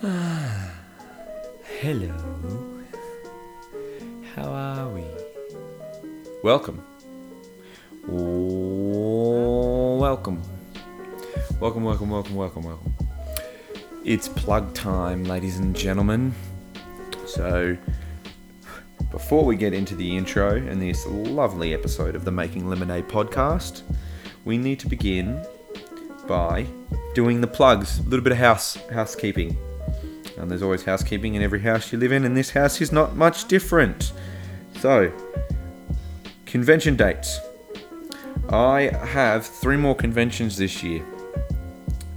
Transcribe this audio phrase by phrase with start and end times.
[0.02, 0.64] Hello.
[4.34, 5.04] How are we?
[6.42, 6.82] Welcome.
[8.08, 10.40] Oh, welcome.
[11.60, 12.94] Welcome, welcome, welcome, welcome, welcome.
[14.02, 16.34] It's plug time, ladies and gentlemen.
[17.26, 17.76] So,
[19.10, 23.82] before we get into the intro and this lovely episode of the Making Lemonade podcast,
[24.46, 25.44] we need to begin
[26.26, 26.64] by
[27.14, 27.98] doing the plugs.
[27.98, 29.58] A little bit of house housekeeping.
[30.40, 33.14] And there's always housekeeping in every house you live in, and this house is not
[33.14, 34.12] much different.
[34.78, 35.12] So,
[36.46, 37.38] convention dates.
[38.48, 41.04] I have three more conventions this year.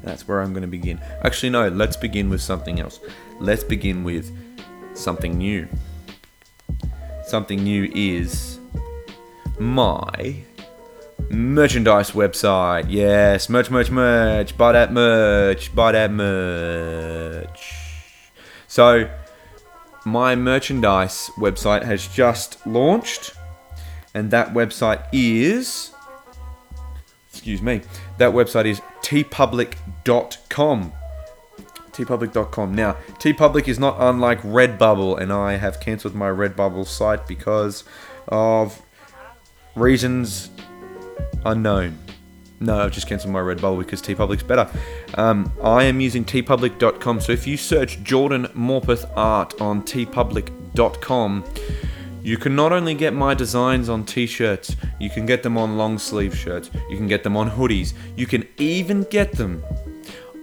[0.03, 0.99] That's where I'm going to begin.
[1.23, 2.99] Actually, no, let's begin with something else.
[3.39, 4.31] Let's begin with
[4.93, 5.67] something new.
[7.25, 8.59] Something new is
[9.59, 10.35] my
[11.29, 12.85] merchandise website.
[12.89, 14.57] Yes, merch, merch, merch.
[14.57, 15.73] Buy that merch.
[15.75, 17.72] Buy that merch.
[18.73, 19.07] So,
[20.03, 23.35] my merchandise website has just launched,
[24.15, 25.91] and that website is.
[27.29, 27.81] Excuse me.
[28.17, 30.91] That website is teepublic.com.
[31.91, 32.73] teepublic.com.
[32.73, 37.83] Now, teepublic is not unlike Redbubble, and I have cancelled my Redbubble site because
[38.27, 38.81] of
[39.75, 40.49] reasons
[41.45, 41.99] unknown.
[42.59, 44.67] No, I've just cancelled my Redbubble because teepublic's better.
[45.15, 51.43] Um, I am using teepublic.com, so if you search Jordan Morpeth Art on teepublic.com,
[52.23, 55.99] you can not only get my designs on t-shirts, you can get them on long
[55.99, 59.63] sleeve shirts, you can get them on hoodies, you can even get them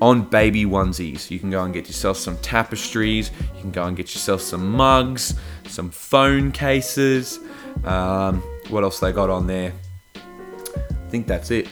[0.00, 1.30] on baby onesies.
[1.30, 4.70] You can go and get yourself some tapestries, you can go and get yourself some
[4.70, 5.34] mugs,
[5.66, 7.38] some phone cases.
[7.84, 9.72] Um, what else they got on there?
[10.14, 11.68] I think that's it.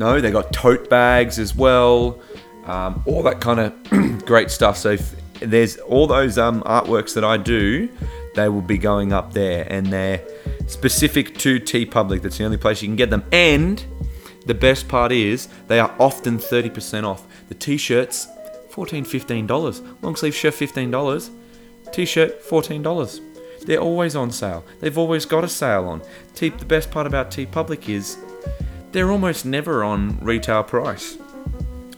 [0.00, 2.18] No, they got tote bags as well,
[2.64, 4.78] um, all that kind of great stuff.
[4.78, 4.96] So
[5.40, 7.86] there's all those um, artworks that I do,
[8.34, 10.26] they will be going up there, and they're
[10.68, 12.22] specific to TeePublic.
[12.22, 13.24] That's the only place you can get them.
[13.30, 13.84] And
[14.46, 17.26] the best part is they are often 30% off.
[17.50, 18.26] The t-shirts,
[18.70, 20.02] $14, $15.
[20.02, 21.30] Long sleeve shirt, $15.
[21.92, 23.20] T-shirt, $14.
[23.66, 24.64] They're always on sale.
[24.80, 26.00] They've always got a sale on.
[26.34, 28.16] T- the best part about TeePublic is
[28.92, 31.18] they're almost never on retail price.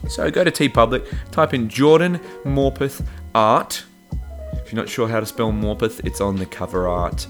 [0.09, 3.05] So go to TeePublic, type in Jordan Morpeth
[3.35, 3.85] Art.
[4.55, 7.27] If you're not sure how to spell Morpeth, it's on the cover art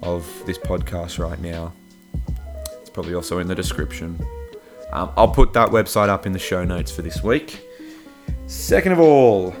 [0.00, 1.72] of this podcast right now.
[2.80, 4.18] It's probably also in the description.
[4.92, 7.66] Um, I'll put that website up in the show notes for this week.
[8.46, 9.54] Second of all,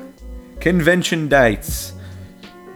[0.60, 1.92] convention dates.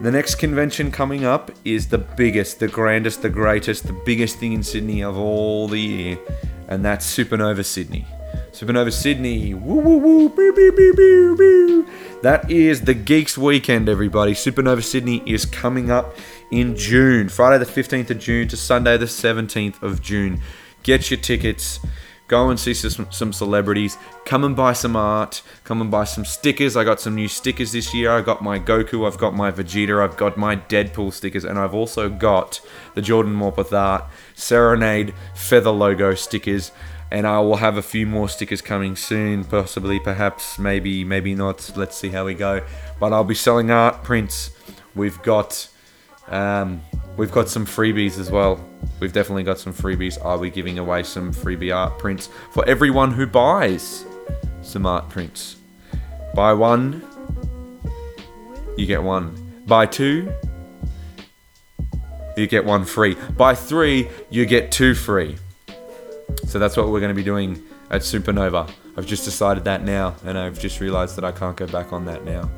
[0.01, 4.53] The next convention coming up is the biggest, the grandest, the greatest, the biggest thing
[4.53, 6.19] in Sydney of all the year,
[6.67, 8.05] and that's Supernova Sydney.
[8.51, 11.87] Supernova Sydney, woo woo woo, boo boo boo boo boo.
[12.21, 14.33] That is the Geeks Weekend, everybody.
[14.33, 16.15] Supernova Sydney is coming up
[16.51, 20.39] in June, Friday the 15th of June to Sunday the 17th of June.
[20.83, 21.79] Get your tickets.
[22.33, 23.95] Go and see some, some celebrities.
[24.25, 25.43] Come and buy some art.
[25.65, 26.75] Come and buy some stickers.
[26.75, 28.09] I got some new stickers this year.
[28.09, 29.05] I got my Goku.
[29.05, 30.03] I've got my Vegeta.
[30.03, 31.45] I've got my Deadpool stickers.
[31.45, 32.59] And I've also got
[32.95, 36.71] the Jordan Morpeth Art Serenade Feather logo stickers.
[37.11, 39.43] And I will have a few more stickers coming soon.
[39.43, 41.71] Possibly, perhaps, maybe, maybe not.
[41.75, 42.65] Let's see how we go.
[42.99, 44.49] But I'll be selling art prints.
[44.95, 45.67] We've got.
[46.29, 46.81] Um,
[47.17, 48.63] we've got some freebies as well.
[48.99, 50.23] We've definitely got some freebies.
[50.23, 54.05] Are we giving away some freebie art prints for everyone who buys
[54.63, 55.57] some art prints.
[56.33, 57.03] Buy one,
[58.77, 59.39] you get one.
[59.67, 60.33] Buy two,
[62.35, 63.15] you get one free.
[63.37, 65.37] Buy three, you get two free.
[66.47, 68.69] So that's what we're going to be doing at Supernova.
[68.97, 72.05] I've just decided that now, and I've just realized that I can't go back on
[72.05, 72.49] that now.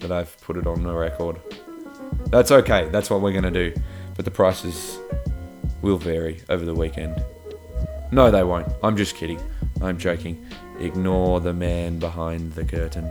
[0.00, 1.40] That I've put it on the record.
[2.30, 2.88] That's okay.
[2.90, 3.80] That's what we're going to do.
[4.16, 4.98] But the prices
[5.82, 7.22] will vary over the weekend.
[8.12, 8.68] No, they won't.
[8.82, 9.40] I'm just kidding.
[9.80, 10.46] I'm joking.
[10.78, 13.10] Ignore the man behind the curtain.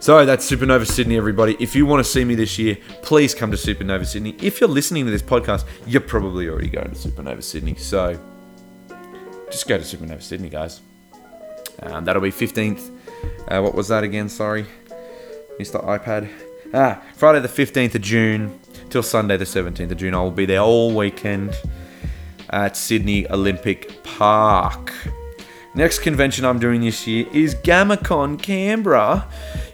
[0.00, 1.56] So that's Supernova Sydney, everybody.
[1.60, 4.36] If you want to see me this year, please come to Supernova Sydney.
[4.40, 7.76] If you're listening to this podcast, you're probably already going to Supernova Sydney.
[7.76, 8.18] So
[9.50, 10.80] just go to Supernova Sydney, guys.
[11.82, 12.90] Um, that'll be 15th.
[13.48, 14.28] Uh, what was that again?
[14.28, 14.66] Sorry.
[15.58, 15.84] Mr.
[15.84, 16.28] iPad.
[16.76, 18.58] Ah, Friday the 15th of June
[18.90, 20.12] till Sunday the 17th of June.
[20.12, 21.56] I will be there all weekend
[22.50, 24.92] at Sydney Olympic Park.
[25.76, 29.28] Next convention I'm doing this year is GammaCon Canberra.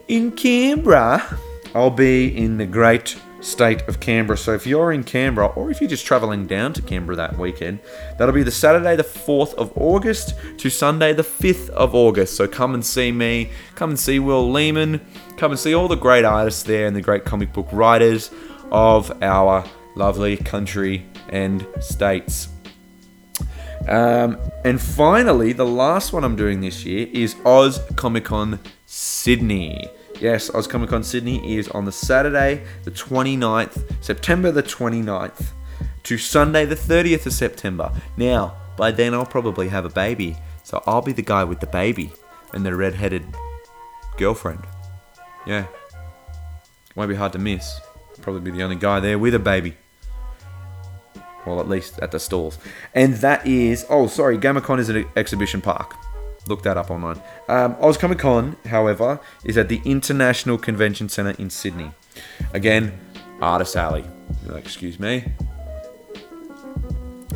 [0.08, 1.38] In Canberra,
[1.74, 4.36] I'll be in the great state of Canberra.
[4.36, 7.80] So if you're in Canberra or if you're just traveling down to Canberra that weekend,
[8.18, 12.36] that'll be the Saturday the 4th of August to Sunday the 5th of August.
[12.36, 15.00] So come and see me, come and see Will Lehman,
[15.36, 18.30] come and see all the great artists there and the great comic book writers
[18.70, 19.64] of our
[19.96, 22.48] lovely country and states.
[23.88, 29.88] Um, and finally, the last one I'm doing this year is Oz Comic Con Sydney.
[30.20, 35.46] Yes, Oz Comic Con Sydney is on the Saturday, the 29th, September the 29th,
[36.02, 37.90] to Sunday, the 30th of September.
[38.18, 41.66] Now, by then I'll probably have a baby, so I'll be the guy with the
[41.66, 42.12] baby
[42.52, 43.34] and the red-headed
[44.18, 44.62] girlfriend.
[45.46, 45.66] Yeah,
[46.94, 47.80] won't be hard to miss.
[48.20, 49.78] Probably be the only guy there with a baby.
[51.46, 52.58] Well, at least at the stalls.
[52.94, 55.96] And that is, oh, sorry, GammaCon is an exhibition park.
[56.46, 57.20] Look that up online.
[57.48, 61.92] Um, Oz Comic Con, however, is at the International Convention Centre in Sydney.
[62.54, 62.98] Again,
[63.40, 64.04] Artist Alley.
[64.54, 65.24] Excuse me.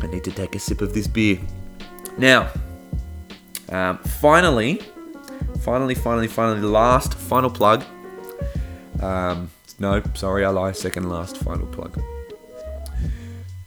[0.01, 1.39] I need to take a sip of this beer.
[2.17, 2.51] Now,
[3.69, 4.81] um, finally,
[5.61, 7.83] finally, finally, finally, last final plug.
[9.01, 9.49] Um,
[9.79, 10.71] no, sorry, I lie.
[10.71, 12.01] Second last final plug.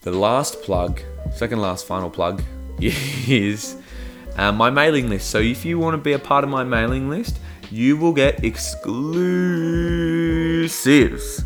[0.03, 1.01] The last plug,
[1.35, 2.43] second last final plug,
[2.81, 3.77] is
[4.39, 5.31] uh, my mailing list.
[5.31, 7.39] So if you want to be a part of my mailing list,
[7.71, 11.45] you will get exclusives.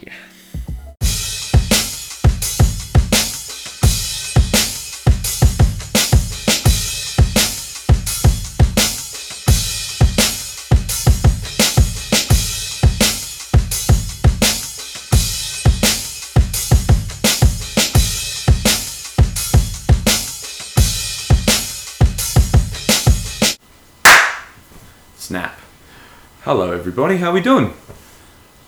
[26.55, 27.73] Hello everybody, how are we doing?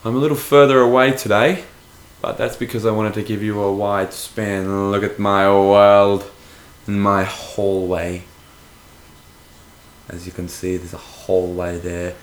[0.06, 1.64] I'm a little further away today,
[2.22, 6.24] but that's because I wanted to give you a wide span look at my world
[6.86, 8.22] and my hallway.
[10.08, 12.14] As you can see, there's a hallway there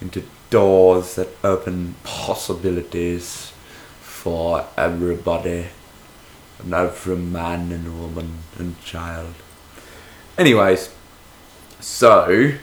[0.00, 3.52] into doors that open possibilities
[4.00, 5.66] for everybody
[6.58, 9.34] and every man and woman and child.
[10.36, 10.92] Anyways,
[11.78, 12.54] so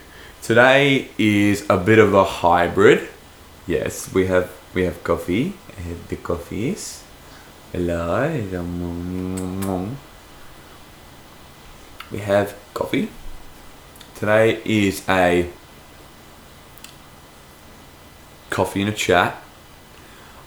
[0.41, 3.07] Today is a bit of a hybrid.
[3.67, 5.53] Yes, we have we have coffee.
[5.77, 7.03] I have the coffees.
[7.71, 8.27] Hello.
[12.11, 13.09] We have coffee.
[14.15, 15.47] Today is a
[18.49, 19.43] coffee and a chat.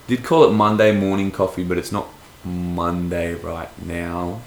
[0.07, 2.09] Did call it Monday morning coffee, but it's not
[2.43, 4.41] Monday right now.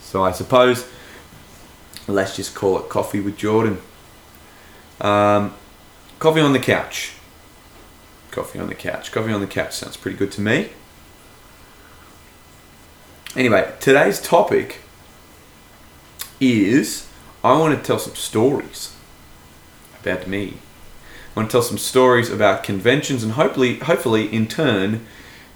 [0.00, 0.84] So I suppose
[2.08, 3.80] let's just call it coffee with Jordan.
[5.00, 5.54] Um,
[6.18, 7.12] coffee on the couch.
[8.30, 9.12] Coffee on the couch.
[9.12, 10.70] Coffee on the couch sounds pretty good to me.
[13.36, 14.80] Anyway, today's topic
[16.40, 17.08] is
[17.42, 18.94] I want to tell some stories
[20.00, 20.58] about me.
[21.34, 25.06] I want to tell some stories about conventions and hopefully hopefully in turn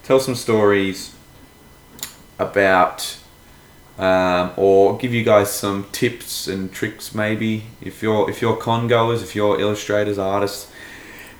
[0.02, 1.14] tell some stories
[2.38, 3.17] about
[3.98, 8.86] um, or give you guys some tips and tricks maybe if you're if you're con
[8.86, 10.70] goers, if you're illustrators, artists,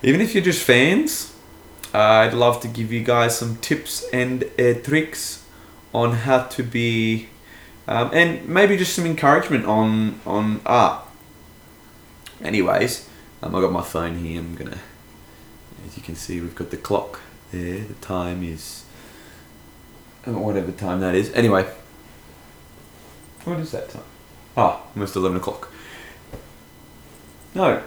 [0.03, 1.33] even if you're just fans.
[1.91, 5.43] I'd love to give you guys some tips and uh, tricks
[5.91, 7.29] on how to be,
[7.87, 11.03] um, and maybe just some encouragement on on art.
[12.43, 13.09] Anyways,
[13.41, 14.39] um, I got my phone here.
[14.39, 14.77] I'm gonna,
[15.87, 17.79] as you can see, we've got the clock there.
[17.79, 18.83] The time is
[20.27, 21.31] uh, whatever time that is.
[21.33, 21.67] Anyway,
[23.45, 24.03] what is that time?
[24.57, 25.71] Ah, almost eleven o'clock.
[27.55, 27.81] No,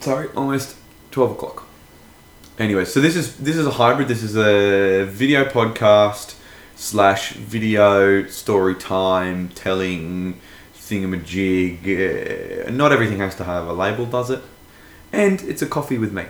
[0.00, 0.76] sorry, almost
[1.10, 1.66] twelve o'clock.
[2.58, 4.08] Anyway, so this is this is a hybrid.
[4.08, 6.36] This is a video podcast
[6.76, 10.40] slash video story time telling
[10.76, 12.66] thingamajig.
[12.66, 14.42] Uh, not everything has to have a label, does it?
[15.12, 16.26] And it's a coffee with me.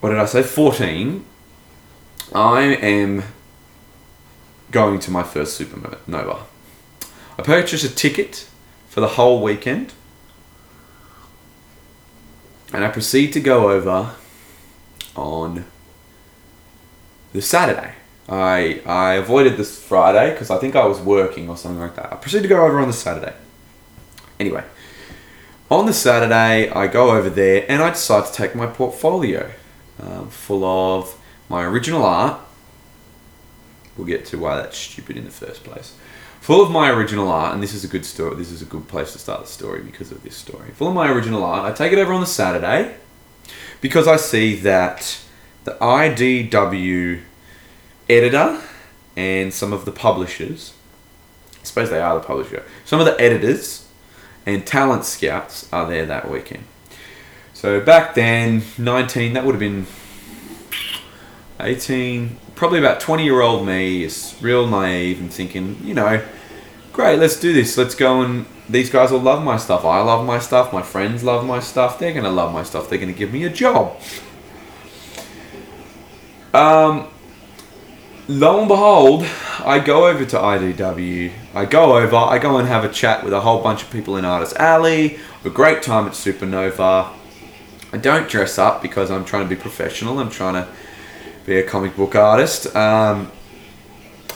[0.00, 0.42] what did I say?
[0.42, 1.22] 14.
[2.34, 3.24] I am
[4.70, 6.44] going to my first supernova.
[7.38, 8.48] I purchased a ticket
[8.88, 9.92] for the whole weekend,
[12.72, 14.14] and I proceed to go over
[15.16, 15.64] on
[17.32, 17.94] the Saturday.
[18.28, 22.12] I I avoided this Friday because I think I was working or something like that.
[22.12, 23.34] I proceeded to go over on the Saturday.
[24.38, 24.64] Anyway,
[25.70, 29.50] on the Saturday, I go over there and I decide to take my portfolio
[30.00, 32.40] um, full of my original art.
[33.96, 35.94] We'll get to why that's stupid in the first place.
[36.40, 38.34] Full of my original art, and this is a good story.
[38.36, 40.70] This is a good place to start the story because of this story.
[40.70, 41.70] Full of my original art.
[41.70, 42.96] I take it over on the Saturday
[43.80, 45.20] because I see that
[45.64, 47.20] the IDW
[48.08, 48.60] editor
[49.16, 50.74] and some of the publishers,
[51.60, 53.88] I suppose they are the publisher, some of the editors
[54.46, 56.64] and talent scouts are there that weekend.
[57.52, 59.86] So back then, 19, that would have been
[61.60, 66.24] 18, probably about 20 year old me is real naive and thinking, you know,
[66.92, 67.76] great, let's do this.
[67.76, 69.84] Let's go and these guys will love my stuff.
[69.84, 70.72] I love my stuff.
[70.72, 71.98] My friends love my stuff.
[71.98, 72.88] They're going to love my stuff.
[72.88, 74.00] They're going to give me a job.
[76.54, 77.08] Um,
[78.28, 79.26] lo and behold,
[79.64, 81.32] I go over to IDW.
[81.52, 84.16] I go over, I go and have a chat with a whole bunch of people
[84.16, 85.18] in Artist Alley.
[85.44, 87.12] A great time at Supernova.
[87.92, 90.20] I don't dress up because I'm trying to be professional.
[90.20, 90.68] I'm trying to
[91.44, 92.74] be a comic book artist.
[92.76, 93.32] Um,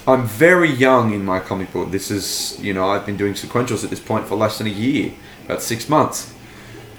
[0.07, 1.91] I'm very young in my comic book.
[1.91, 4.71] This is, you know, I've been doing sequentials at this point for less than a
[4.71, 5.15] year,
[5.47, 6.35] about six months.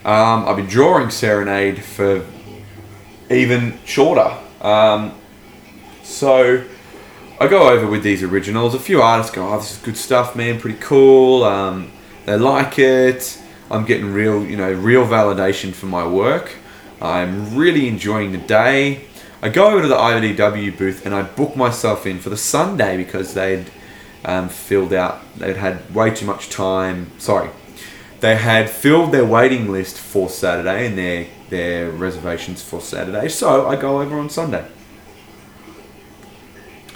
[0.03, 2.25] Um, I've been drawing Serenade for
[3.29, 4.35] even shorter.
[4.59, 5.13] Um,
[6.01, 6.63] so
[7.39, 8.73] I go over with these originals.
[8.73, 10.59] A few artists go, "Oh, this is good stuff, man.
[10.59, 11.91] Pretty cool." Um,
[12.25, 13.39] they like it.
[13.69, 16.53] I'm getting real, you know, real validation for my work.
[16.99, 19.05] I'm really enjoying the day.
[19.45, 22.97] I go over to the IDW booth and I book myself in for the Sunday
[22.97, 23.67] because they'd
[24.25, 27.11] um, filled out, they'd had way too much time.
[27.19, 27.51] Sorry,
[28.21, 33.29] they had filled their waiting list for Saturday and their their reservations for Saturday.
[33.29, 34.65] So I go over on Sunday.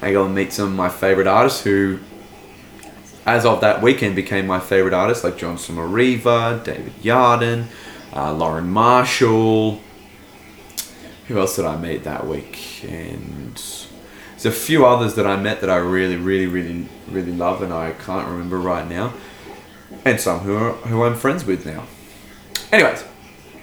[0.01, 2.00] I go and meet some of my favorite artists who
[3.27, 7.65] as of that weekend, became my favorite artists like John Samariva, David Yardin,
[8.12, 9.79] uh, Lauren Marshall.
[11.30, 12.84] Who else did I meet that week?
[12.90, 17.62] And there's a few others that I met that I really, really, really, really love,
[17.62, 19.14] and I can't remember right now.
[20.06, 21.86] And some who are, who I'm friends with now.
[22.72, 23.06] Anyways,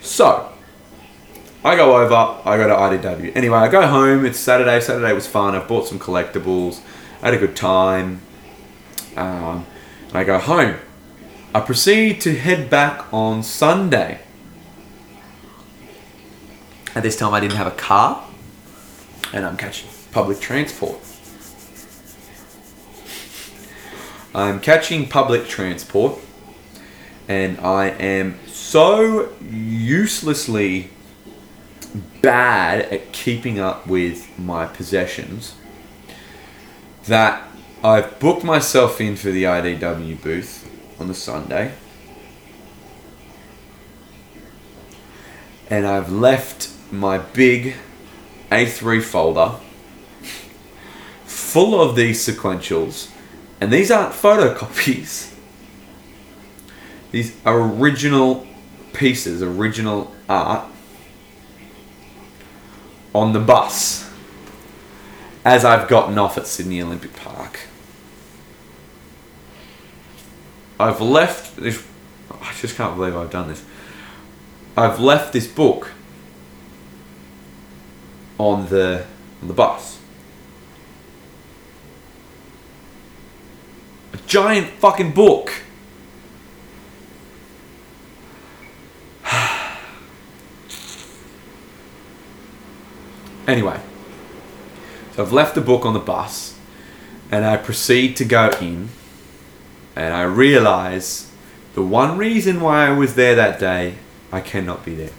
[0.01, 0.53] so
[1.65, 3.35] I go over, I go to IDW.
[3.35, 4.25] Anyway, I go home.
[4.25, 4.79] It's Saturday.
[4.79, 5.57] Saturday was fun.
[5.57, 6.83] I bought some collectibles.
[7.21, 8.21] I had a good time.
[9.17, 9.67] Um,
[10.15, 10.77] I go home.
[11.53, 14.21] I proceed to head back on Sunday.
[16.97, 18.27] At this time, I didn't have a car,
[19.35, 20.99] and I'm catching public transport.
[24.35, 26.19] I'm catching public transport,
[27.29, 30.89] and I am so uselessly
[32.23, 35.55] bad at keeping up with my possessions
[37.05, 37.47] that
[37.85, 40.67] I've booked myself in for the IDW booth
[40.99, 41.75] on the Sunday.
[45.69, 47.77] And I've left my big
[48.51, 49.57] A3 folder
[51.25, 53.11] full of these sequentials.
[53.61, 55.33] And these aren't photocopies.
[57.11, 58.47] These are original
[58.93, 60.71] pieces, original art
[63.15, 64.11] on the bus
[65.45, 67.61] as I've gotten off at Sydney Olympic Park.
[70.79, 71.87] I've left this.
[72.31, 73.65] I just can't believe I've done this.
[74.77, 75.93] I've left this book
[78.39, 79.07] on the
[79.43, 79.99] on the bus.
[84.13, 85.53] A giant fucking book.
[93.47, 93.81] anyway,
[95.15, 96.59] so I've left the book on the bus
[97.31, 98.89] and I proceed to go in
[99.95, 101.31] and I realize
[101.75, 103.97] the one reason why I was there that day,
[104.31, 105.11] I cannot be there.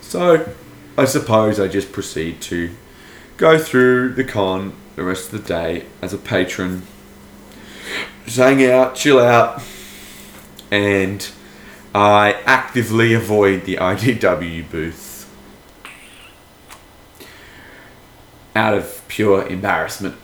[0.00, 0.54] So
[0.96, 2.70] I suppose I just proceed to
[3.36, 6.82] go through the con the rest of the day as a patron,
[8.24, 9.60] just hang out, chill out,
[10.70, 11.28] and
[11.92, 15.28] I actively avoid the IDW booth
[18.54, 20.14] out of pure embarrassment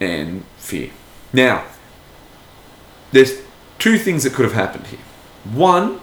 [0.00, 0.90] and fear.
[1.32, 1.64] Now,
[3.10, 3.40] there's
[3.80, 5.00] two things that could have happened here.
[5.44, 6.00] One,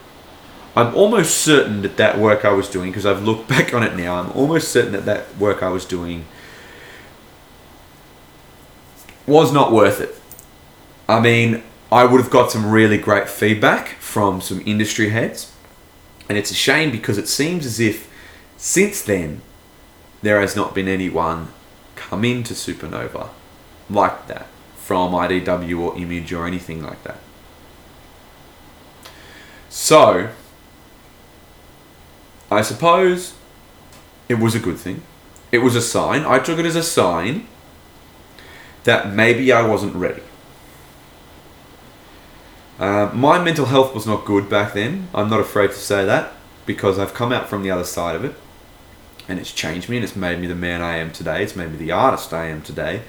[0.76, 3.96] I'm almost certain that that work I was doing, because I've looked back on it
[3.96, 6.26] now, I'm almost certain that that work I was doing
[9.26, 10.16] was not worth it.
[11.08, 15.52] I mean, I would have got some really great feedback from some industry heads,
[16.28, 18.12] and it's a shame because it seems as if
[18.58, 19.42] since then
[20.22, 21.50] there has not been anyone
[21.96, 23.30] come into Supernova
[23.90, 27.20] like that from IDW or Image or anything like that.
[29.70, 30.30] So,
[32.56, 33.36] I suppose
[34.30, 35.02] it was a good thing.
[35.52, 36.24] It was a sign.
[36.24, 37.48] I took it as a sign
[38.86, 40.24] that maybe I wasn't ready.
[42.80, 45.10] Uh, my mental health was not good back then.
[45.14, 46.34] I'm not afraid to say that
[46.66, 48.36] because I've come out from the other side of it
[49.28, 51.44] and it's changed me and it's made me the man I am today.
[51.44, 53.02] It's made me the artist I am today.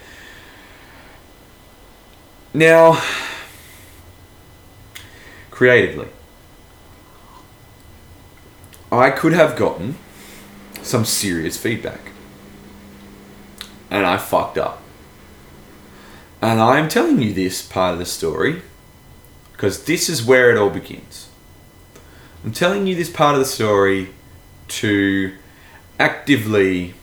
[2.55, 3.03] Now,
[5.51, 6.09] creatively,
[8.91, 9.97] I could have gotten
[10.83, 12.13] some serious feedback.
[13.91, 14.83] And I fucked up.
[16.41, 18.63] And I'm telling you this part of the story
[19.53, 21.29] because this is where it all begins.
[22.45, 24.11] I'm telling you this part of the story
[24.69, 25.35] to
[25.99, 26.95] actively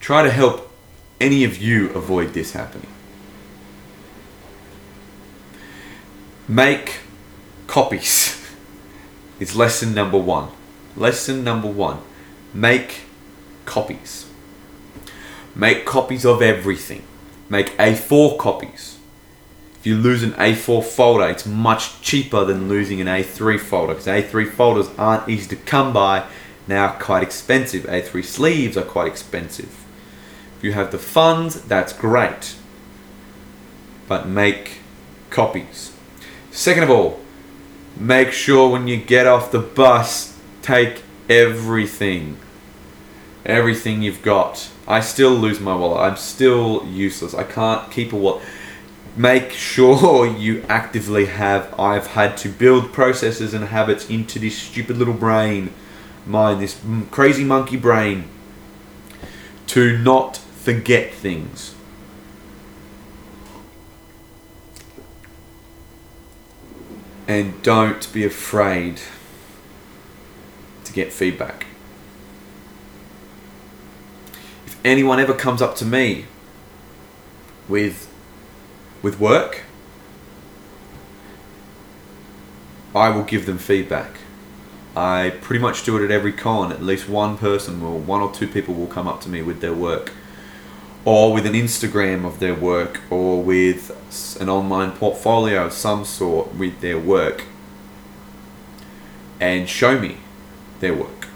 [0.00, 0.70] try to help
[1.20, 2.88] any of you avoid this happening.
[6.48, 7.00] Make
[7.66, 8.32] copies.
[9.38, 10.48] It's lesson number one.
[10.96, 11.98] Lesson number one.
[12.54, 13.02] Make
[13.64, 14.26] copies.
[15.54, 17.02] Make copies of everything.
[17.48, 18.98] Make A4 copies.
[19.78, 24.06] If you lose an A4 folder, it's much cheaper than losing an A3 folder because
[24.06, 26.26] A3 folders aren't easy to come by
[26.66, 27.84] now quite expensive.
[27.84, 29.84] A3 sleeves are quite expensive.
[30.58, 32.56] If you have the funds, that's great.
[34.08, 34.78] But make
[35.30, 35.92] copies.
[36.50, 37.20] Second of all,
[37.96, 42.38] make sure when you get off the bus, take everything.
[43.44, 44.68] Everything you've got.
[44.88, 46.00] I still lose my wallet.
[46.00, 47.34] I'm still useless.
[47.34, 48.44] I can't keep a wallet.
[49.16, 51.72] Make sure you actively have.
[51.78, 55.72] I've had to build processes and habits into this stupid little brain
[56.26, 56.80] mind, this
[57.10, 58.28] crazy monkey brain,
[59.68, 61.75] to not forget things.
[67.28, 69.00] And don't be afraid
[70.84, 71.66] to get feedback.
[74.64, 76.26] If anyone ever comes up to me
[77.68, 78.08] with
[79.02, 79.62] with work,
[82.94, 84.18] I will give them feedback.
[84.96, 86.72] I pretty much do it at every con.
[86.72, 89.60] At least one person will, one or two people will come up to me with
[89.60, 90.12] their work,
[91.06, 93.92] or with an Instagram of their work, or with
[94.40, 97.44] an online portfolio of some sort with their work,
[99.40, 100.16] and show me
[100.80, 101.28] their work.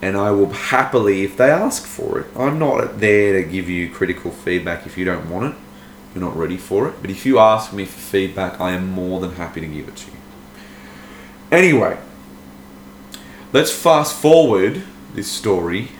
[0.00, 3.90] And I will happily, if they ask for it, I'm not there to give you
[3.90, 5.60] critical feedback if you don't want it,
[6.14, 6.94] you're not ready for it.
[7.00, 9.96] But if you ask me for feedback, I am more than happy to give it
[9.96, 10.16] to you.
[11.50, 11.98] Anyway,
[13.52, 15.90] let's fast forward this story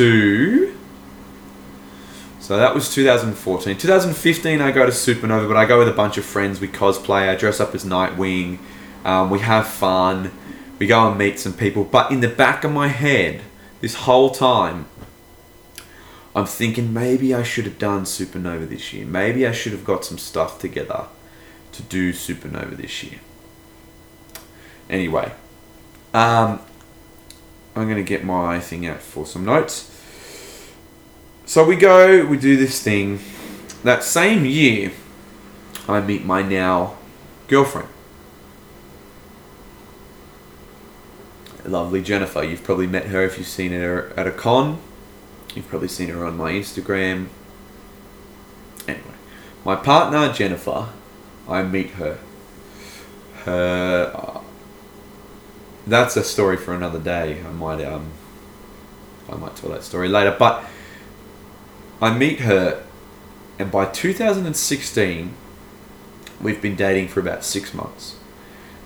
[0.00, 0.74] to.
[2.40, 3.76] So that was 2014.
[3.76, 6.58] 2015, I go to Supernova, but I go with a bunch of friends.
[6.58, 7.28] We cosplay.
[7.28, 8.58] I dress up as Nightwing.
[9.04, 10.32] Um, we have fun.
[10.78, 11.84] We go and meet some people.
[11.84, 13.42] But in the back of my head,
[13.82, 14.86] this whole time,
[16.34, 19.04] I'm thinking maybe I should have done Supernova this year.
[19.04, 21.08] Maybe I should have got some stuff together
[21.72, 23.20] to do Supernova this year.
[24.88, 25.30] Anyway,
[26.14, 26.60] um,
[27.76, 29.89] I'm going to get my thing out for some notes.
[31.50, 33.18] So we go, we do this thing.
[33.82, 34.92] That same year,
[35.88, 36.96] I meet my now
[37.48, 37.88] girlfriend.
[41.64, 42.44] Lovely Jennifer.
[42.44, 44.78] You've probably met her if you've seen her at a con.
[45.56, 47.26] You've probably seen her on my Instagram.
[48.86, 49.02] Anyway,
[49.64, 50.90] my partner Jennifer,
[51.48, 52.20] I meet her.
[53.42, 54.12] Her.
[54.14, 54.40] Uh,
[55.84, 57.42] that's a story for another day.
[57.44, 58.12] I might um.
[59.28, 60.64] I might tell that story later, but
[62.00, 62.84] I meet her,
[63.58, 65.34] and by 2016,
[66.40, 68.16] we've been dating for about six months,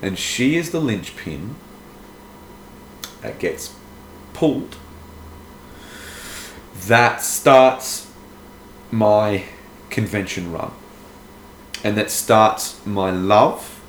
[0.03, 1.55] and she is the linchpin
[3.23, 3.75] that gets
[4.33, 4.77] pulled
[6.87, 8.11] that starts
[8.91, 9.45] my
[9.91, 10.73] convention run.
[11.83, 13.83] And that starts my love.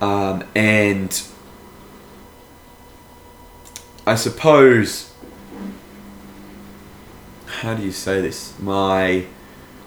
[0.00, 1.22] Um, and
[4.06, 5.12] I suppose,
[7.58, 8.58] how do you say this?
[8.60, 9.26] My,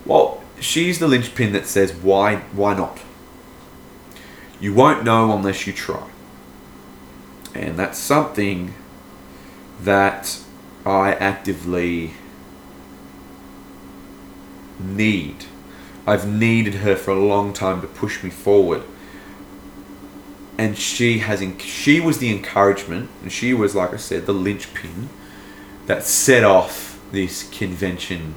[0.05, 2.99] well, she's the linchpin that says, why, why not?
[4.59, 6.09] You won't know unless you try.
[7.55, 8.73] And that's something
[9.81, 10.39] that
[10.85, 12.11] I actively
[14.79, 15.45] need.
[16.05, 18.83] I've needed her for a long time to push me forward.
[20.57, 25.09] And she has she was the encouragement and she was like I said the linchpin
[25.87, 28.35] that set off this convention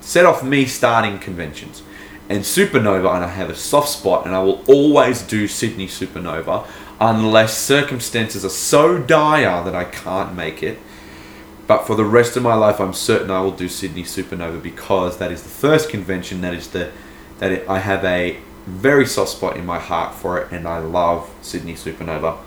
[0.00, 1.82] set off me starting conventions.
[2.28, 6.66] And Supernova and I have a soft spot and I will always do Sydney Supernova
[7.00, 10.78] unless circumstances are so dire that I can't make it
[11.66, 15.18] but for the rest of my life, I'm certain I will do Sydney Supernova because
[15.18, 16.90] that is the first convention that is the
[17.38, 20.78] that it, I have a very soft spot in my heart for it, and I
[20.78, 22.38] love Sydney Supernova.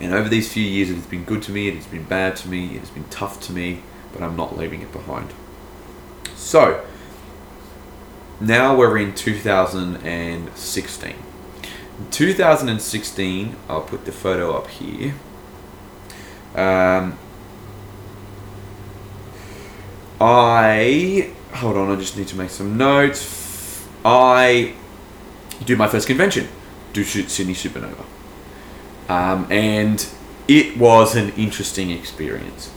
[0.00, 1.68] And over these few years, it has been good to me.
[1.68, 2.76] It has been bad to me.
[2.76, 3.82] It has been tough to me,
[4.12, 5.32] but I'm not leaving it behind.
[6.34, 6.84] So
[8.40, 11.14] now we're in 2016.
[11.98, 15.14] In 2016, I'll put the photo up here.
[16.54, 17.18] Um,
[20.20, 21.90] I hold on.
[21.90, 23.84] I just need to make some notes.
[24.04, 24.74] I
[25.64, 26.48] do my first convention,
[26.92, 28.04] do shoot Sydney Supernova,
[29.08, 30.06] um, and
[30.48, 32.72] it was an interesting experience.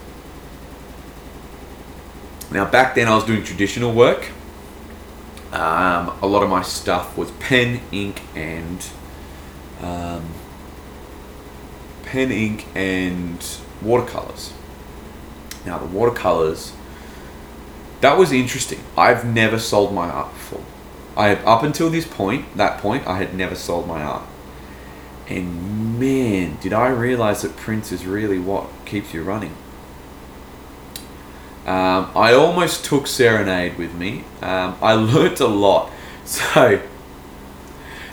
[2.51, 4.29] Now back then I was doing traditional work.
[5.51, 8.85] Um, a lot of my stuff was pen, ink, and
[9.81, 10.23] um,
[12.03, 13.43] pen, ink, and
[13.81, 14.53] watercolors.
[15.65, 16.73] Now, the watercolors,
[18.01, 18.79] that was interesting.
[18.97, 20.63] I've never sold my art before.
[21.17, 24.23] I up until this point, that point, I had never sold my art.
[25.29, 29.55] And man, did I realize that prints is really what keeps you running.
[31.65, 34.23] Um, I almost took Serenade with me.
[34.41, 35.91] Um, I learnt a lot.
[36.25, 36.81] So,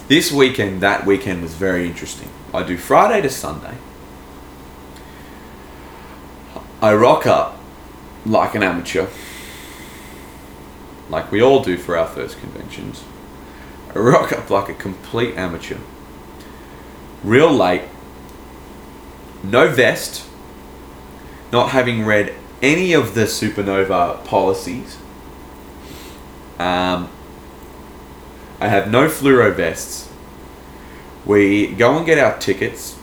[0.09, 2.29] this weekend, that weekend was very interesting.
[2.53, 3.77] I do Friday to Sunday.
[6.83, 7.59] I rock up
[8.27, 9.07] like an amateur,
[11.09, 13.05] like we all do for our first conventions.
[13.95, 15.79] I rock up like a complete amateur.
[17.25, 17.83] Real late,
[19.43, 20.25] no vest,
[21.53, 24.97] not having read any of the supernova policies,
[26.59, 27.11] Um,
[28.61, 30.09] I have no fluoro vests.
[31.27, 32.99] We go and get our tickets.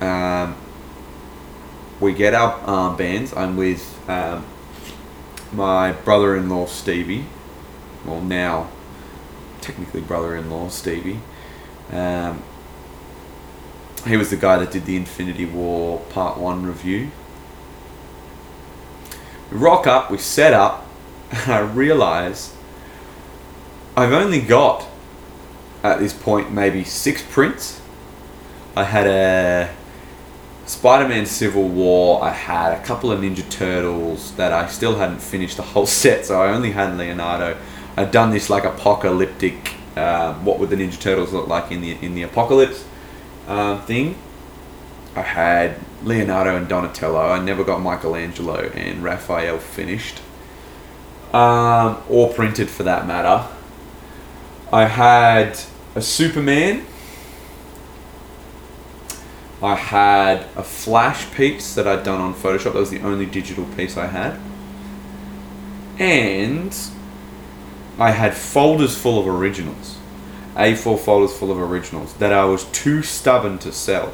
[0.00, 0.56] Um,
[1.98, 3.34] we get our armbands.
[3.34, 4.44] I'm with um,
[5.52, 7.24] my brother-in-law Stevie.
[8.04, 8.68] Well, now
[9.62, 11.20] technically brother-in-law Stevie.
[11.90, 12.42] Um,
[14.06, 17.10] he was the guy that did the Infinity War Part One review.
[19.50, 20.86] We rock up, we set up,
[21.30, 22.54] and I realise
[23.96, 24.86] I've only got
[25.82, 27.80] at this point maybe six prints.
[28.76, 29.74] I had a
[30.66, 32.22] Spider-Man Civil War.
[32.22, 36.26] I had a couple of Ninja Turtles that I still hadn't finished the whole set,
[36.26, 37.56] so I only had Leonardo.
[37.96, 39.74] I'd done this like apocalyptic.
[39.96, 42.84] Uh, what would the Ninja Turtles look like in the in the apocalypse
[43.46, 44.16] uh, thing?
[45.14, 47.30] I had Leonardo and Donatello.
[47.30, 50.20] I never got Michelangelo and Raphael finished,
[51.32, 53.46] um, or printed for that matter.
[54.72, 55.58] I had
[55.94, 56.84] a Superman.
[59.62, 62.74] I had a Flash piece that I'd done on Photoshop.
[62.74, 64.38] That was the only digital piece I had.
[65.98, 66.76] And
[67.98, 69.95] I had folders full of originals.
[70.56, 74.12] A4 folders full of originals that I was too stubborn to sell.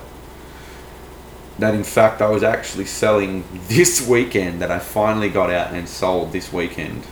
[1.59, 5.89] That in fact I was actually selling this weekend that I finally got out and
[5.89, 7.07] sold this weekend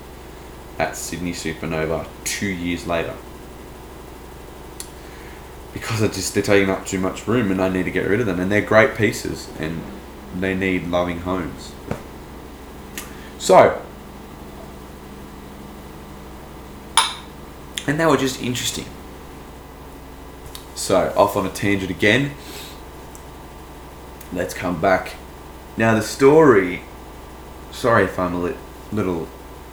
[0.78, 3.14] at Sydney Supernova two years later
[5.72, 8.20] because they're just they're taking up too much room and I need to get rid
[8.20, 9.80] of them and they're great pieces and
[10.36, 11.72] they need loving homes.
[13.38, 13.80] So
[17.86, 18.86] and they were just interesting.
[20.80, 22.30] So off on a tangent again.
[24.32, 25.16] Let's come back.
[25.76, 26.80] Now the story
[27.70, 28.56] sorry if I'm a li-
[28.90, 29.28] little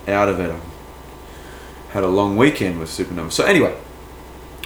[0.06, 0.52] out of it.
[0.52, 3.32] I had a long weekend with Supernova.
[3.32, 3.78] So anyway,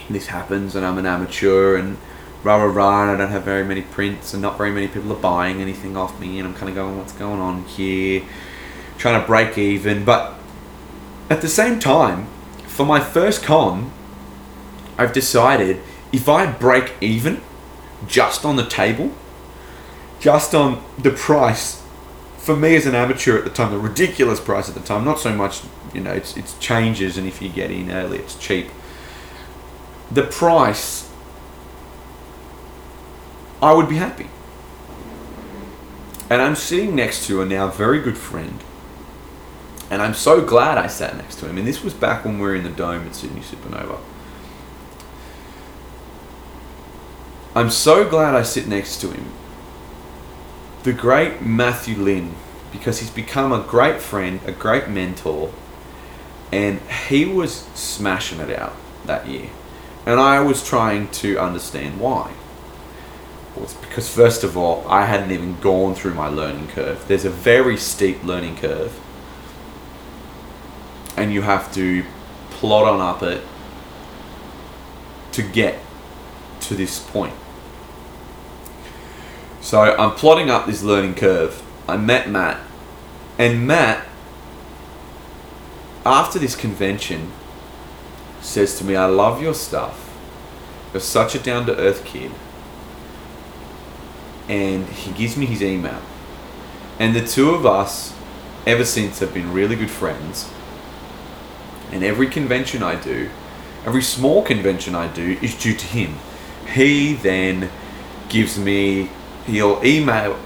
[0.10, 1.98] this happens and I'm an amateur and
[2.44, 5.14] rah rah rah and I don't have very many prints and not very many people
[5.14, 8.24] are buying anything off me and I'm kind of going what's going on here
[8.98, 10.34] trying to break even but
[11.30, 12.26] at the same time
[12.66, 13.92] for my first con
[14.98, 17.42] I've decided if I break even
[18.08, 19.14] just on the table
[20.20, 21.82] just on the price
[22.38, 25.20] for me as an amateur at the time the ridiculous price at the time not
[25.20, 25.62] so much
[25.94, 28.68] you know it's, it's changes and if you get in early it's cheap
[30.12, 31.10] the price,
[33.62, 34.28] I would be happy.
[36.30, 38.62] And I'm sitting next to a now very good friend.
[39.90, 41.58] And I'm so glad I sat next to him.
[41.58, 44.00] And this was back when we were in the dome at Sydney Supernova.
[47.54, 49.26] I'm so glad I sit next to him.
[50.84, 52.36] The great Matthew Lynn,
[52.72, 55.52] because he's become a great friend, a great mentor,
[56.50, 59.50] and he was smashing it out that year.
[60.06, 62.32] And I was trying to understand why.
[63.54, 67.06] Well, it's because, first of all, I hadn't even gone through my learning curve.
[67.10, 68.98] There's a very steep learning curve,
[71.18, 72.06] and you have to
[72.50, 73.44] plot on up it
[75.34, 75.80] to get
[76.62, 77.34] to this point.
[79.62, 81.64] So I'm plotting up this learning curve.
[81.88, 82.60] I met Matt,
[83.38, 84.08] and Matt,
[86.06, 87.32] after this convention,
[88.42, 90.10] says to me, I love your stuff.
[90.94, 92.32] You're such a down to earth kid.
[94.50, 96.02] And he gives me his email.
[97.00, 98.16] And the two of us,
[98.66, 100.50] ever since, have been really good friends.
[101.92, 103.30] And every convention I do,
[103.86, 106.16] every small convention I do, is due to him.
[106.74, 107.70] He then
[108.28, 109.10] gives me,
[109.52, 110.40] he'll email,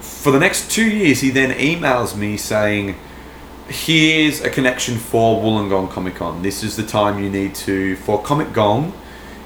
[0.00, 2.96] for the next two years, he then emails me saying,
[3.68, 6.42] here's a connection for Wollongong Comic Con.
[6.42, 8.92] This is the time you need to for Comic Gong.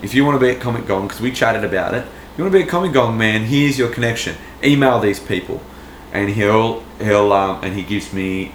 [0.03, 2.53] If you want to be at Comic Gong, because we chatted about it, you want
[2.53, 3.45] to be at Comic Gong, man.
[3.45, 4.37] Here's your connection.
[4.63, 5.63] Email these people,
[6.13, 8.53] and he'll he'll um, and he gives me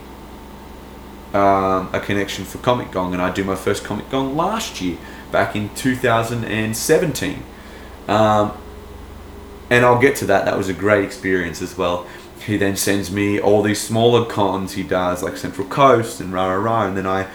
[1.33, 4.97] um, a connection for Comic Gong, and I do my first Comic Gong last year,
[5.31, 7.43] back in 2017.
[8.07, 8.57] Um,
[9.69, 10.45] and I'll get to that.
[10.45, 12.07] That was a great experience as well
[12.49, 16.47] he then sends me all these smaller cons he does, like Central Coast and rah
[16.47, 17.27] rah rah, and then I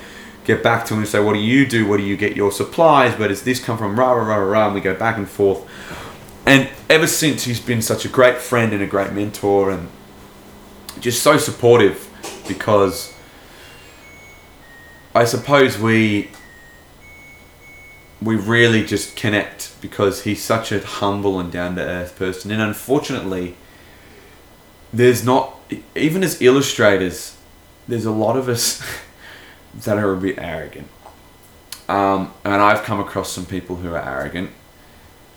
[0.44, 1.86] get back to him and say, "What do you do?
[1.86, 3.18] What do you get your supplies?
[3.18, 5.60] Where does this come from?" Rah rah rah rah, and we go back and forth.
[6.46, 9.88] And ever since, he's been such a great friend and a great mentor, and
[11.00, 12.08] just so supportive
[12.48, 13.12] because
[15.14, 16.30] I suppose we
[18.22, 22.62] we really just connect because he's such a humble and down to earth person, and
[22.62, 23.56] unfortunately
[24.92, 25.58] there's not
[25.96, 27.36] even as illustrators
[27.86, 28.82] there's a lot of us
[29.74, 30.88] that are a bit arrogant.
[31.88, 34.50] Um, and I've come across some people who are arrogant.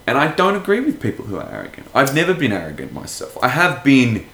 [0.06, 1.88] And I don't agree with people who are arrogant.
[1.94, 3.38] I've never been arrogant myself.
[3.44, 4.26] I have been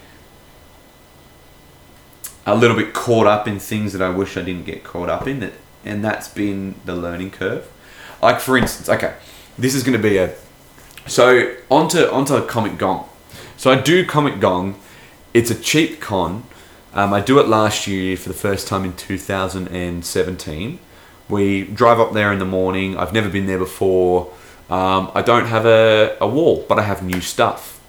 [2.46, 5.26] a little bit caught up in things that I wish I didn't get caught up
[5.26, 5.52] in.
[5.84, 7.72] And that's been the learning curve.
[8.24, 9.16] Like for instance, okay,
[9.58, 10.34] this is going to be a
[11.06, 13.08] so onto onto Comic Gong.
[13.58, 14.80] So I do Comic Gong.
[15.34, 16.44] It's a cheap con.
[16.94, 20.80] Um, I do it last year for the first time in 2017.
[21.28, 22.98] We drive up there in the morning.
[22.98, 24.32] I've never been there before.
[24.70, 27.82] Um, I don't have a, a wall, but I have new stuff.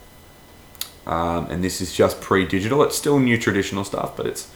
[1.06, 2.82] Um, and this is just pre-digital.
[2.82, 4.50] It's still new traditional stuff, but it's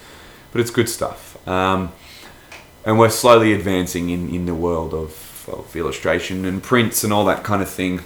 [0.51, 1.37] but it's good stuff.
[1.47, 1.93] Um,
[2.85, 7.25] and we're slowly advancing in, in the world of, of illustration and prints and all
[7.27, 8.01] that kind of thing.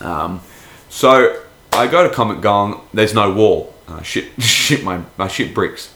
[0.00, 0.40] Um,
[0.88, 2.86] so I go to Comic Gong.
[2.92, 3.74] There's no wall.
[3.88, 5.92] Uh, shit, shit, my, my shit bricks.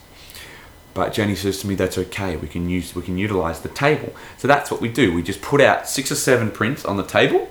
[0.92, 2.36] But Jenny says to me, "That's okay.
[2.36, 5.14] We can use we can utilize the table." So that's what we do.
[5.14, 7.48] We just put out six or seven prints on the table,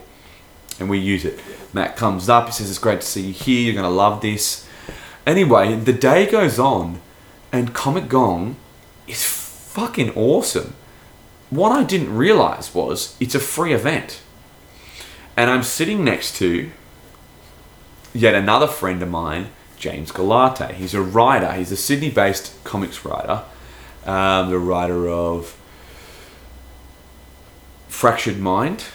[0.79, 1.39] and we use it.
[1.73, 2.47] Matt comes up.
[2.47, 3.61] He says, "It's great to see you here.
[3.61, 4.67] You're gonna love this."
[5.25, 6.99] Anyway, the day goes on,
[7.51, 8.57] and Comic Gong
[9.07, 10.75] is fucking awesome.
[11.49, 14.21] What I didn't realize was it's a free event,
[15.35, 16.69] and I'm sitting next to
[18.13, 20.73] yet another friend of mine James Galate.
[20.73, 21.53] He's a writer.
[21.53, 23.43] He's a Sydney-based comics writer.
[24.05, 25.57] Um, the writer of
[27.87, 28.85] Fractured Mind.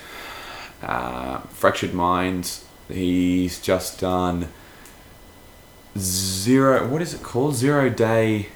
[0.83, 2.65] Uh, Fractured Minds.
[2.89, 4.49] He's just done
[5.97, 6.87] zero.
[6.87, 7.55] What is it called?
[7.55, 8.49] Zero Day.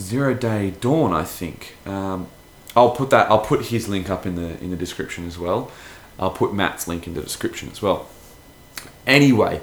[0.00, 1.76] Zero Day Dawn, I think.
[1.86, 2.28] Um,
[2.76, 3.30] I'll put that.
[3.30, 5.70] I'll put his link up in the in the description as well.
[6.18, 8.08] I'll put Matt's link in the description as well.
[9.06, 9.60] Anyway,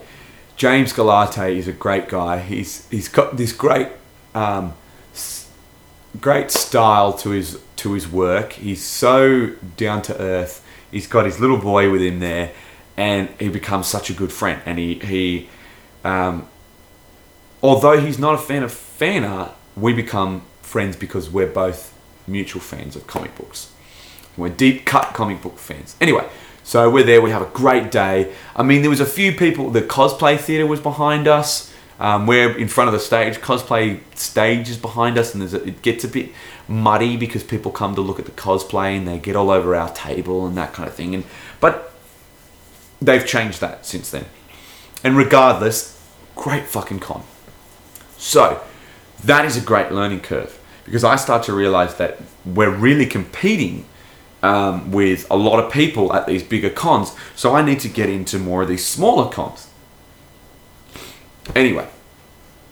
[0.56, 2.40] James Galate is a great guy.
[2.40, 3.90] He's he's got this great
[4.34, 4.74] um,
[6.20, 8.54] great style to his to his work.
[8.54, 10.66] He's so down to earth.
[10.92, 12.52] He's got his little boy with him there,
[12.98, 14.62] and he becomes such a good friend.
[14.66, 15.50] And he he,
[16.04, 16.48] um,
[17.62, 21.94] although he's not a fan of fan art, we become friends because we're both
[22.28, 23.72] mutual fans of comic books.
[24.38, 25.96] We're deep cut comic book fans.
[26.02, 26.28] Anyway,
[26.64, 28.34] so we're there, we have a great day.
[28.56, 31.74] I mean, there was a few people, the cosplay theatre was behind us.
[32.00, 35.82] Um, we're in front of the stage, cosplay stage is behind us, and a, it
[35.82, 36.32] gets a bit
[36.68, 39.94] muddy because people come to look at the cosplay and they get all over our
[39.94, 41.14] table and that kind of thing.
[41.14, 41.24] And
[41.60, 41.94] But
[43.02, 44.26] they've changed that since then.
[45.04, 46.02] And regardless,
[46.36, 47.24] great fucking con.
[48.18, 48.62] So,
[49.24, 53.86] that is a great learning curve because I start to realize that we're really competing
[54.42, 57.16] um, with a lot of people at these bigger cons.
[57.36, 59.70] So I need to get into more of these smaller cons.
[61.56, 61.88] Anyway,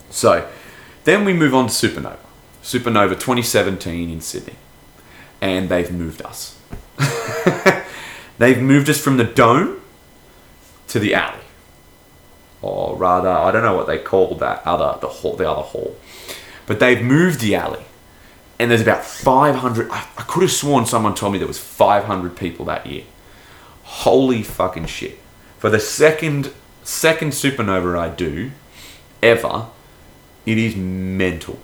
[0.09, 0.49] so
[1.05, 2.17] then we move on to Supernova.
[2.61, 4.55] Supernova 2017 in Sydney.
[5.39, 6.59] And they've moved us.
[8.37, 9.81] they've moved us from the dome
[10.89, 11.39] to the alley.
[12.61, 15.95] Or rather, I don't know what they call that other the hall the other hall.
[16.71, 17.83] But they've moved the alley
[18.57, 19.89] and there's about 500.
[19.91, 23.03] I, I could have sworn someone told me there was 500 people that year.
[23.83, 25.19] Holy fucking shit!
[25.57, 28.51] For the second second supernova I do
[29.21, 29.67] ever,
[30.45, 31.59] it is mental.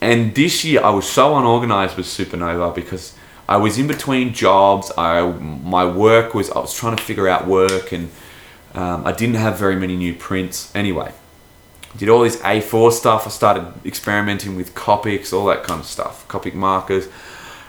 [0.00, 3.14] And this year I was so unorganized with supernova because
[3.48, 4.90] I was in between jobs.
[4.98, 8.10] I my work was I was trying to figure out work and
[8.74, 10.74] um, I didn't have very many new prints.
[10.74, 11.12] Anyway,
[11.96, 13.26] did all this A4 stuff.
[13.26, 17.08] I started experimenting with Copics, all that kind of stuff, Copic markers,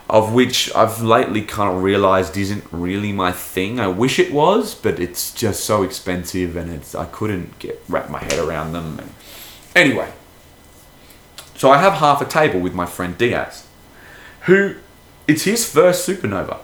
[0.09, 3.79] of which I've lately kind of realized isn't really my thing.
[3.79, 8.09] I wish it was, but it's just so expensive and it's I couldn't get wrap
[8.09, 8.99] my head around them.
[9.75, 10.11] Anyway,
[11.55, 13.67] so I have half a table with my friend Diaz,
[14.41, 14.75] who
[15.27, 16.59] it's his first supernova,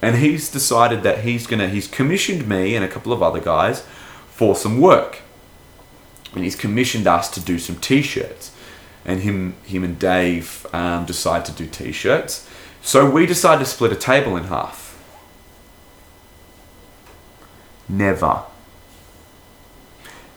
[0.00, 3.84] and he's decided that he's gonna he's commissioned me and a couple of other guys
[4.28, 5.22] for some work
[6.34, 8.52] and he's commissioned us to do some t-shirts
[9.04, 12.48] and him him and dave um, decide to do t-shirts.
[12.82, 14.90] So we decided to split a table in half.
[17.88, 18.42] Never.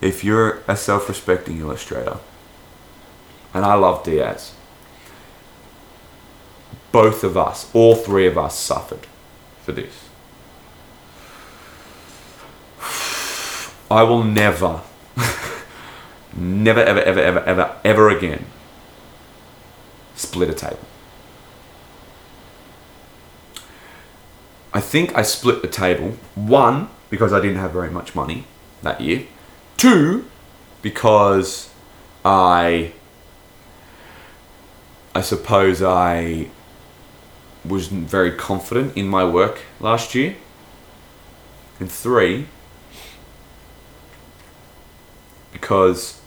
[0.00, 2.18] If you're a self-respecting illustrator
[3.56, 4.52] and i love diaz
[6.92, 9.06] both of us all three of us suffered
[9.62, 10.08] for this.
[13.90, 14.82] I will never
[16.36, 18.46] Never, ever, ever, ever, ever, ever again
[20.14, 20.86] split a table.
[24.72, 26.16] I think I split the table.
[26.34, 28.44] One, because I didn't have very much money
[28.82, 29.26] that year.
[29.76, 30.26] Two,
[30.82, 31.70] because
[32.24, 32.92] I
[35.14, 36.50] I suppose I
[37.64, 40.36] was very confident in my work last year.
[41.80, 42.46] And three,
[45.52, 46.20] because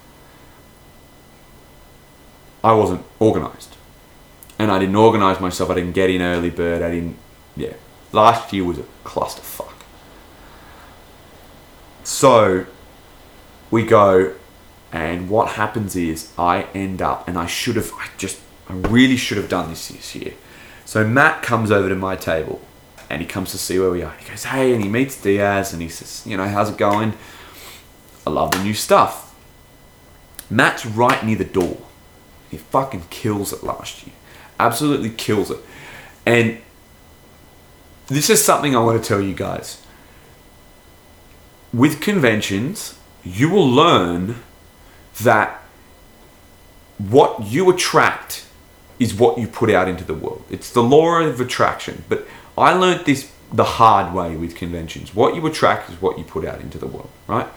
[2.64, 3.76] I wasn't organized.
[4.57, 5.70] And I didn't organize myself.
[5.70, 6.82] I didn't get in early bird.
[6.82, 7.18] I didn't,
[7.55, 7.74] yeah.
[8.12, 9.74] Last year was a clusterfuck.
[12.03, 12.66] So
[13.72, 14.34] we go,
[14.91, 19.16] and what happens is I end up, and I should have, I just, I really
[19.16, 20.34] should have done this this year.
[20.86, 22.62] So Matt comes over to my table
[23.10, 24.14] and he comes to see where we are.
[24.16, 27.14] He goes, hey, and he meets Diaz and he says, you know, how's it going?
[28.26, 29.36] I love the new stuff.
[30.49, 31.78] Matt's right near the door.
[32.50, 34.16] He fucking kills it last year.
[34.60, 35.60] Absolutely kills it.
[36.26, 36.60] And
[38.08, 39.82] this is something I want to tell you guys.
[41.74, 44.38] With conventions, you will learn
[45.22, 45.62] that
[46.97, 48.45] what you attract
[49.00, 50.43] is what you put out into the world.
[50.50, 52.04] It's the law of attraction.
[52.10, 52.28] But
[52.58, 55.16] I learned this the hard way with conventions.
[55.16, 57.47] What you attract is what you put out into the world, right?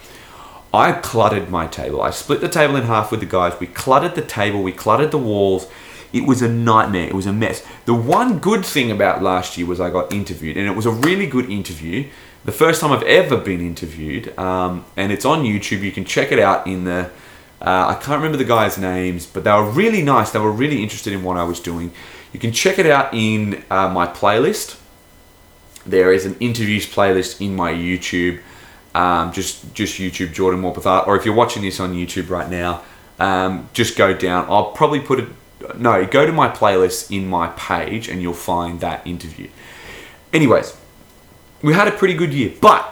[0.74, 2.00] I cluttered my table.
[2.00, 3.58] I split the table in half with the guys.
[3.60, 5.66] We cluttered the table, we cluttered the walls.
[6.12, 7.08] It was a nightmare.
[7.08, 7.64] It was a mess.
[7.86, 10.90] The one good thing about last year was I got interviewed, and it was a
[10.90, 12.08] really good interview.
[12.44, 15.80] The first time I've ever been interviewed, um, and it's on YouTube.
[15.80, 17.10] You can check it out in the.
[17.60, 20.32] Uh, I can't remember the guys' names, but they were really nice.
[20.32, 21.92] They were really interested in what I was doing.
[22.32, 24.78] You can check it out in uh, my playlist.
[25.86, 28.40] There is an interviews playlist in my YouTube
[28.94, 32.82] um, just just YouTube Jordan Morpeth or if you're watching this on YouTube right now,
[33.18, 34.46] um, just go down.
[34.48, 35.28] I'll probably put it.
[35.76, 39.48] No, go to my playlist in my page and you'll find that interview.
[40.32, 40.76] Anyways,
[41.62, 42.82] we had a pretty good year, but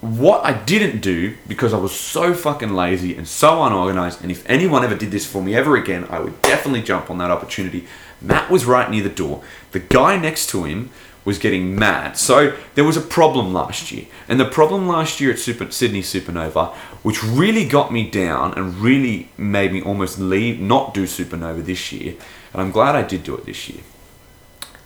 [0.00, 4.48] what I didn't do because I was so fucking lazy and so unorganized, and if
[4.48, 7.86] anyone ever did this for me ever again, I would definitely jump on that opportunity.
[8.20, 9.42] Matt was right near the door.
[9.72, 10.90] The guy next to him
[11.28, 12.16] was getting mad.
[12.16, 14.06] So there was a problem last year.
[14.28, 18.74] And the problem last year at Super, Sydney Supernova, which really got me down and
[18.76, 22.14] really made me almost leave, not do Supernova this year,
[22.52, 23.82] and I'm glad I did do it this year,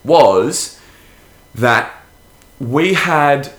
[0.02, 0.80] was
[1.54, 1.92] that
[2.58, 3.52] we had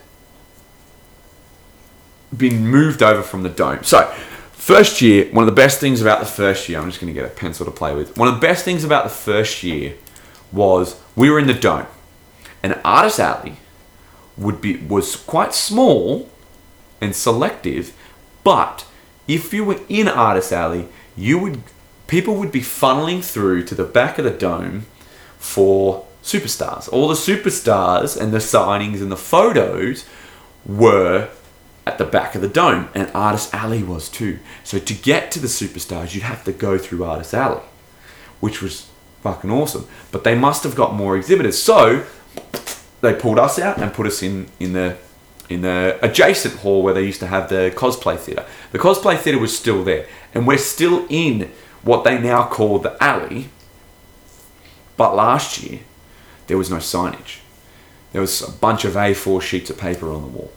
[2.35, 3.83] been moved over from the dome.
[3.83, 4.11] So,
[4.51, 7.17] first year, one of the best things about the first year, I'm just going to
[7.17, 8.17] get a pencil to play with.
[8.17, 9.95] One of the best things about the first year
[10.51, 11.87] was we were in the dome
[12.63, 13.57] an artist alley
[14.37, 16.29] would be was quite small
[16.99, 17.93] and selective,
[18.43, 18.85] but
[19.27, 21.61] if you were in artist alley, you would
[22.07, 24.85] people would be funneling through to the back of the dome
[25.37, 26.91] for superstars.
[26.91, 30.05] All the superstars and the signings and the photos
[30.65, 31.29] were
[31.85, 34.39] at the back of the dome, and Artist Alley was too.
[34.63, 37.61] So to get to the superstars, you'd have to go through Artist Alley,
[38.39, 38.87] which was
[39.21, 39.87] fucking awesome.
[40.11, 41.61] But they must have got more exhibitors.
[41.61, 42.05] So
[43.01, 44.97] they pulled us out and put us in in the
[45.49, 48.45] in the adjacent hall where they used to have the cosplay theatre.
[48.71, 51.51] The cosplay theatre was still there, and we're still in
[51.83, 53.49] what they now call the alley.
[54.95, 55.81] But last year,
[56.47, 57.39] there was no signage.
[58.13, 60.51] There was a bunch of A4 sheets of paper on the wall.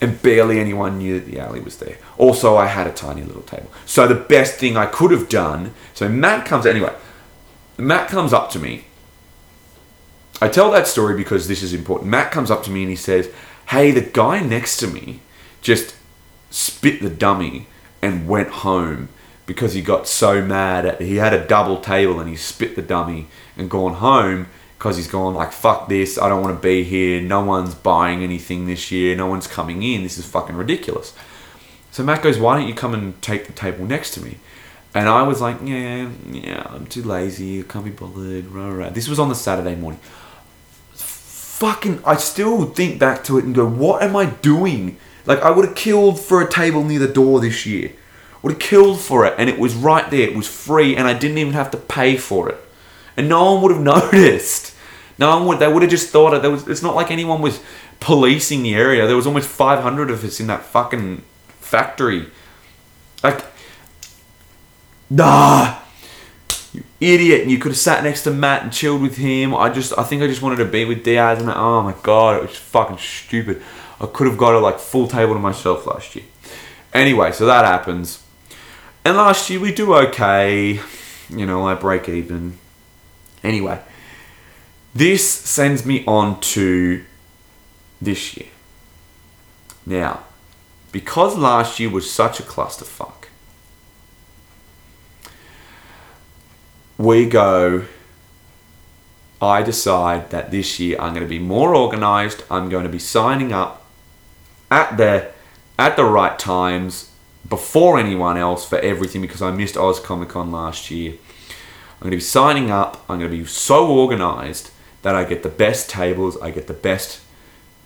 [0.00, 1.98] And barely anyone knew that the alley was there.
[2.16, 3.70] Also, I had a tiny little table.
[3.86, 5.74] So the best thing I could have done.
[5.94, 6.94] So Matt comes anyway.
[7.76, 8.85] Matt comes up to me
[10.40, 12.10] I tell that story because this is important.
[12.10, 13.30] Matt comes up to me and he says,
[13.68, 15.20] Hey, the guy next to me
[15.62, 15.96] just
[16.50, 17.66] spit the dummy
[18.02, 19.08] and went home
[19.46, 22.82] because he got so mad at he had a double table and he spit the
[22.82, 23.26] dummy
[23.56, 24.46] and gone home
[24.78, 27.20] because he's gone like fuck this I don't want to be here.
[27.20, 29.16] No one's buying anything this year.
[29.16, 30.02] No one's coming in.
[30.02, 31.14] This is fucking ridiculous.
[31.90, 34.38] So Matt goes why don't you come and take the table next to me?
[34.94, 37.60] And I was like yeah yeah I'm too lazy.
[37.60, 38.46] I can't be bothered.
[38.46, 38.90] Rah, rah.
[38.90, 40.00] this was on the Saturday morning
[41.56, 44.98] fucking I still think back to it and go, what am I doing?
[45.24, 47.92] Like I would have killed for a table near the door this year.
[48.42, 50.28] Would have killed for it and it was right there.
[50.28, 52.58] It was free and I didn't even have to pay for it.
[53.16, 53.82] And no one would have
[54.12, 54.74] noticed.
[55.18, 57.40] No one would they would have just thought it there was it's not like anyone
[57.40, 57.60] was
[58.00, 59.06] policing the area.
[59.06, 61.22] There was almost 500 of us in that fucking
[61.58, 62.26] factory.
[63.22, 63.42] Like
[65.08, 65.78] nah
[66.76, 67.42] you idiot.
[67.42, 69.54] And you could have sat next to Matt and chilled with him.
[69.54, 71.40] I just, I think I just wanted to be with Diaz.
[71.40, 73.62] And oh my god, it was fucking stupid.
[74.00, 76.24] I could have got a like full table to myself last year.
[76.92, 78.22] Anyway, so that happens.
[79.04, 80.80] And last year we do okay.
[81.28, 82.58] You know, I break even.
[83.42, 83.80] Anyway,
[84.94, 87.04] this sends me on to
[88.00, 88.48] this year.
[89.84, 90.24] Now,
[90.90, 93.25] because last year was such a clusterfuck,
[96.98, 97.84] we go
[99.40, 102.42] I decide that this year I'm going to be more organized.
[102.50, 103.84] I'm going to be signing up
[104.70, 105.30] at the
[105.78, 107.10] at the right times
[107.46, 111.12] before anyone else for everything because I missed Oz Comic Con last year.
[111.12, 113.04] I'm going to be signing up.
[113.08, 114.70] I'm going to be so organized
[115.02, 117.20] that I get the best tables, I get the best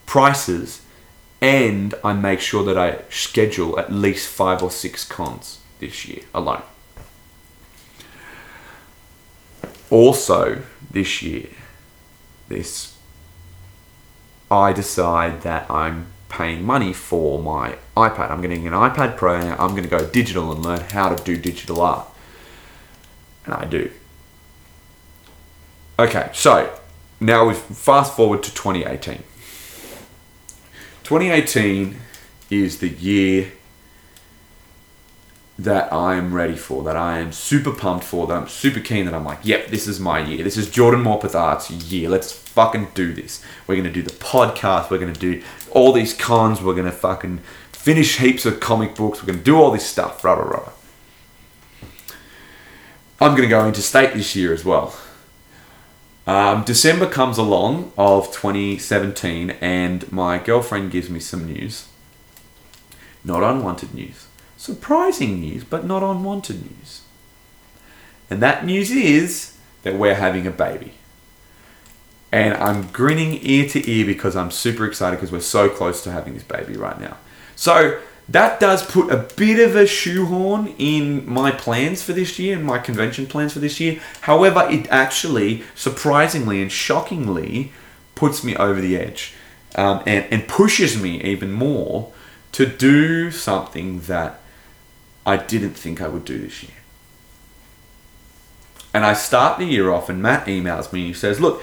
[0.06, 0.82] prices,
[1.40, 6.22] and I make sure that I schedule at least five or six cons this year
[6.32, 6.62] alone.
[9.90, 11.48] Also, this year,
[12.48, 12.96] this
[14.50, 18.30] I decide that I'm paying money for my iPad.
[18.30, 21.22] I'm getting an iPad Pro and I'm going to go digital and learn how to
[21.22, 22.08] do digital art.
[23.44, 23.90] And I do.
[25.98, 26.76] Okay, so
[27.20, 29.22] now we fast forward to 2018.
[31.04, 31.96] 2018
[32.48, 33.52] is the year
[35.64, 39.04] that I am ready for, that I am super pumped for, that I'm super keen,
[39.04, 40.42] that I'm like, yep, this is my year.
[40.42, 42.08] This is Jordan Morpeth Arts' year.
[42.08, 43.44] Let's fucking do this.
[43.66, 44.90] We're gonna do the podcast.
[44.90, 46.62] We're gonna do all these cons.
[46.62, 47.40] We're gonna fucking
[47.72, 49.22] finish heaps of comic books.
[49.22, 50.24] We're gonna do all this stuff.
[50.24, 50.72] Rah rah rah.
[53.20, 54.96] I'm gonna go into state this year as well.
[56.26, 61.86] Um, December comes along of 2017, and my girlfriend gives me some news.
[63.24, 64.26] Not unwanted news
[64.60, 67.00] surprising news, but not unwanted news.
[68.28, 70.92] And that news is that we're having a baby.
[72.30, 76.12] And I'm grinning ear to ear because I'm super excited because we're so close to
[76.12, 77.16] having this baby right now.
[77.56, 82.54] So that does put a bit of a shoehorn in my plans for this year
[82.54, 83.98] and my convention plans for this year.
[84.20, 87.72] However, it actually, surprisingly and shockingly,
[88.14, 89.32] puts me over the edge
[89.74, 92.12] um, and, and pushes me even more
[92.52, 94.39] to do something that
[95.26, 96.72] I didn't think I would do this year.
[98.92, 101.62] And I start the year off, and Matt emails me and he says, Look,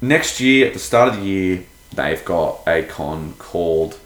[0.00, 3.98] next year, at the start of the year, they've got a con called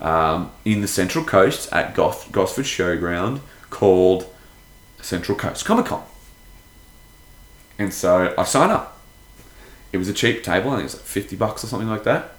[0.00, 3.40] um, in the Central Coast at Gosford Showground
[3.70, 4.32] called
[5.00, 6.02] Central Coast Comic Con.
[7.78, 9.00] And so I sign up.
[9.92, 12.04] It was a cheap table, I think it was like 50 bucks or something like
[12.04, 12.32] that.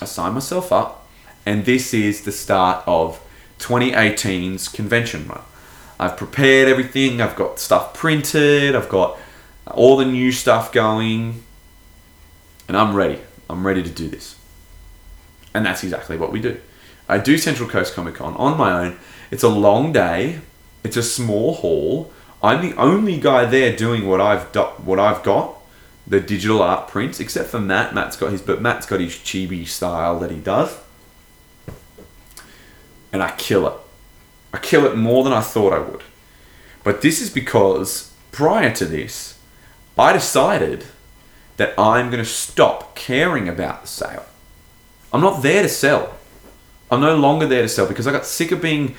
[0.00, 1.06] I sign myself up,
[1.44, 3.20] and this is the start of
[3.58, 5.42] 2018's convention run.
[5.98, 9.18] I've prepared everything, I've got stuff printed, I've got
[9.72, 11.42] all the new stuff going,
[12.68, 13.20] and I'm ready.
[13.48, 14.36] I'm ready to do this.
[15.54, 16.60] And that's exactly what we do.
[17.08, 18.98] I do Central Coast Comic Con on my own.
[19.30, 20.40] It's a long day.
[20.84, 22.12] It's a small hall.
[22.42, 25.54] I'm the only guy there doing what I've do- what I've got,
[26.06, 27.94] the digital art prints, except for Matt.
[27.94, 30.76] Matt's got his, but Matt's got his chibi style that he does
[33.12, 33.74] and I kill it.
[34.52, 36.02] I kill it more than I thought I would.
[36.84, 39.38] But this is because prior to this,
[39.98, 40.84] I decided
[41.56, 44.26] that I'm going to stop caring about the sale.
[45.12, 46.16] I'm not there to sell.
[46.90, 48.94] I'm no longer there to sell because I got sick of being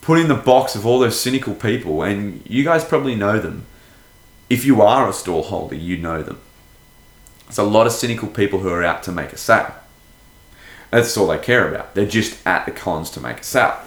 [0.00, 3.64] put in the box of all those cynical people, and you guys probably know them.
[4.50, 6.40] If you are a stall holder, you know them.
[7.48, 9.74] It's a lot of cynical people who are out to make a sale.
[10.94, 11.96] That's all they care about.
[11.96, 13.80] They're just at the cons to make a sale.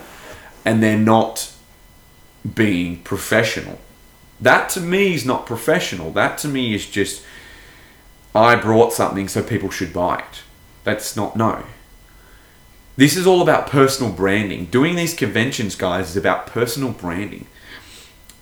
[0.65, 1.53] And they're not
[2.53, 3.79] being professional.
[4.41, 6.11] That to me is not professional.
[6.11, 7.23] That to me is just,
[8.35, 10.41] I brought something so people should buy it.
[10.83, 11.63] That's not, no.
[12.97, 14.65] This is all about personal branding.
[14.65, 17.47] Doing these conventions, guys, is about personal branding.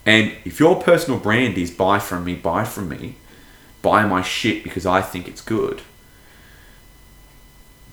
[0.07, 3.18] And if your personal brand is buy from me, buy from me,
[3.84, 5.84] buy my shit because I think it's good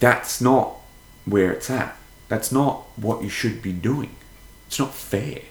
[0.03, 0.79] that's not
[1.25, 1.97] where it's at.
[2.29, 4.17] That's not what you should be doing.
[4.67, 5.43] It's not fair.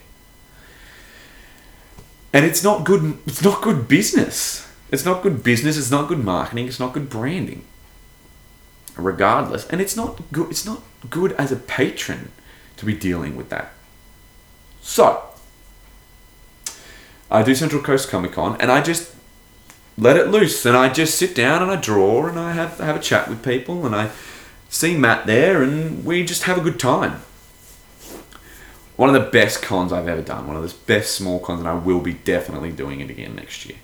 [2.34, 4.68] And it's not good it's not good business.
[4.90, 7.64] It's not good business, it's not good marketing, it's not good branding.
[8.94, 12.30] Regardless, and it's not good it's not good as a patron
[12.76, 13.72] to be dealing with that.
[14.82, 15.30] So,
[17.30, 19.14] I do Central Coast Comic Con and I just
[19.96, 22.96] let it loose and I just sit down and I draw and I have have
[22.96, 24.10] a chat with people and I
[24.72, 27.20] see Matt there, and we just have a good time.
[28.96, 30.46] One of the best cons I've ever done.
[30.46, 33.66] One of the best small cons, and I will be definitely doing it again next
[33.66, 33.78] year.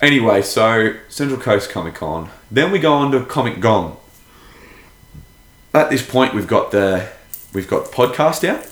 [0.00, 2.28] Anyway, so Central Coast Comic Con.
[2.50, 3.96] Then we go on to Comic Gong.
[5.72, 7.08] At this point, we've got the
[7.54, 8.66] we've got the podcast out.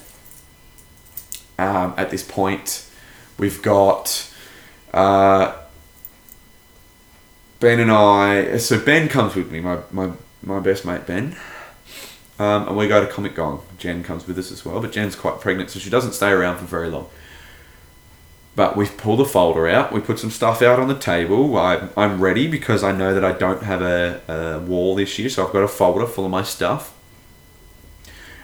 [1.59, 2.87] Um, at this point,
[3.39, 4.31] we've got
[4.93, 5.57] uh,
[7.59, 8.59] Ben and I.
[8.59, 9.61] So Ben comes with me.
[9.61, 10.11] My my
[10.43, 11.37] my best mate Ben.
[12.39, 13.63] Um, and we go to Comic Gong.
[13.79, 16.57] Jen comes with us as well, but Jen's quite pregnant, so she doesn't stay around
[16.59, 17.09] for very long.
[18.57, 19.93] but we pull the folder out.
[19.93, 21.57] We put some stuff out on the table.
[21.57, 25.29] I, I'm ready because I know that I don't have a, a wall this year,
[25.29, 26.95] so I've got a folder full of my stuff.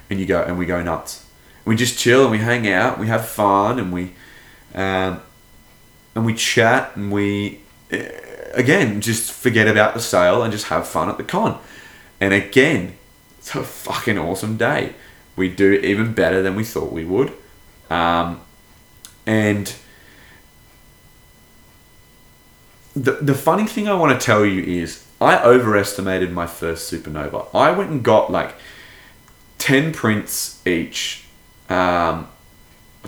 [0.09, 1.27] And you go, and we go nuts.
[1.65, 2.99] We just chill and we hang out.
[2.99, 4.13] We have fun and we,
[4.75, 5.21] um,
[6.15, 7.61] and we chat and we,
[7.93, 7.99] uh,
[8.55, 11.61] again, just forget about the sale and just have fun at the con.
[12.21, 12.97] And again,
[13.39, 14.95] it's a fucking awesome day.
[15.37, 17.33] We do even better than we thought we would.
[17.91, 18.41] Um,
[19.27, 19.73] and
[22.95, 27.49] the, the funny thing I want to tell you is I overestimated my first supernova.
[27.55, 28.55] I went and got like
[29.59, 31.25] 10 prints each,
[31.69, 32.29] um,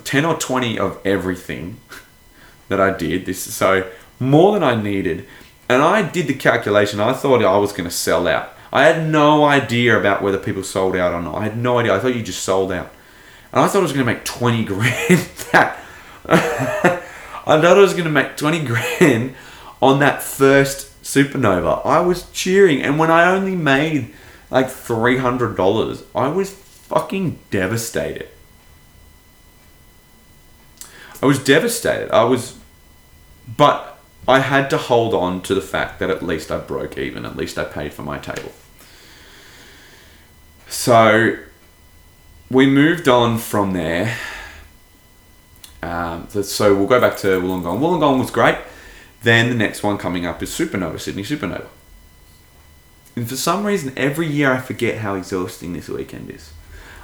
[0.04, 1.80] 10 or 20 of everything
[2.68, 3.26] that I did.
[3.26, 3.90] This So
[4.20, 5.26] more than I needed.
[5.68, 7.00] And I did the calculation.
[7.00, 8.54] I thought I was going to sell out.
[8.72, 11.36] I had no idea about whether people sold out or not.
[11.36, 11.94] I had no idea.
[11.94, 12.92] I thought you just sold out.
[13.52, 14.88] And I thought I was going to make 20 grand
[15.52, 15.78] that.
[16.28, 19.34] I thought I was going to make 20 grand
[19.80, 21.84] on that first supernova.
[21.86, 22.82] I was cheering.
[22.82, 24.14] And when I only made
[24.50, 28.28] like $300, I was fucking devastated.
[31.22, 32.10] I was devastated.
[32.10, 32.58] I was,
[33.56, 33.97] but
[34.28, 37.24] I had to hold on to the fact that at least I broke even.
[37.24, 38.52] At least I paid for my table.
[40.68, 41.38] So
[42.50, 44.16] we moved on from there.
[45.82, 47.78] Um, so we'll go back to Wollongong.
[47.78, 48.58] Wollongong was great.
[49.22, 51.68] Then the next one coming up is Supernova, Sydney Supernova.
[53.16, 56.52] And for some reason, every year I forget how exhausting this weekend is.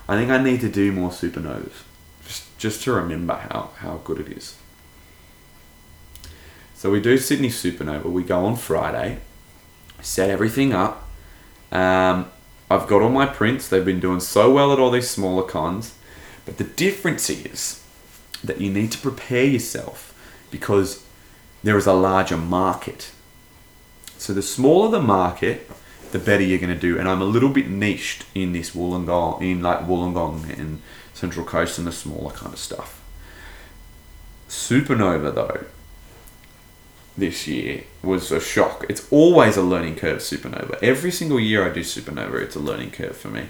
[0.08, 1.82] I think I need to do more Supernovas
[2.26, 4.56] just, just to remember how, how good it is.
[6.84, 8.04] So we do Sydney Supernova.
[8.04, 9.20] We go on Friday,
[10.02, 11.08] set everything up.
[11.72, 12.30] Um,
[12.70, 13.66] I've got all my prints.
[13.66, 15.94] They've been doing so well at all these smaller cons.
[16.44, 17.82] But the difference is
[18.44, 20.12] that you need to prepare yourself
[20.50, 21.02] because
[21.62, 23.12] there is a larger market.
[24.18, 25.70] So the smaller the market,
[26.12, 26.98] the better you're going to do.
[26.98, 30.82] And I'm a little bit niched in this Wollongong, in like Wollongong and
[31.14, 33.02] Central Coast and the smaller kind of stuff.
[34.50, 35.64] Supernova though,
[37.16, 38.84] this year was a shock.
[38.88, 40.82] It's always a learning curve, Supernova.
[40.82, 43.48] Every single year I do Supernova, it's a learning curve for me.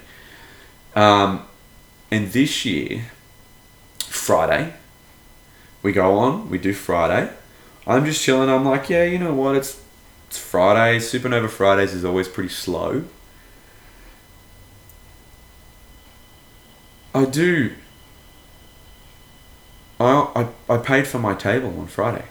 [0.95, 1.47] Um,
[2.11, 3.07] and this year,
[4.01, 4.75] Friday,
[5.83, 7.33] we go on, we do Friday.
[7.87, 8.49] I'm just chilling.
[8.49, 9.57] I'm like, yeah, you know what?
[9.57, 9.83] It's
[10.29, 10.99] it's Friday.
[10.99, 13.05] Supernova Fridays is always pretty slow.
[17.15, 17.73] I do.
[20.01, 22.25] I, I, I paid for my table on Friday.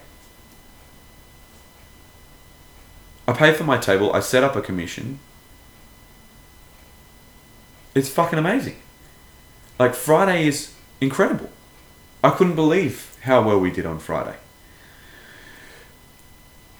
[3.26, 4.12] I pay for my table.
[4.12, 5.18] I set up a commission.
[7.94, 8.76] It's fucking amazing.
[9.78, 11.50] Like Friday is incredible.
[12.22, 14.36] I couldn't believe how well we did on Friday.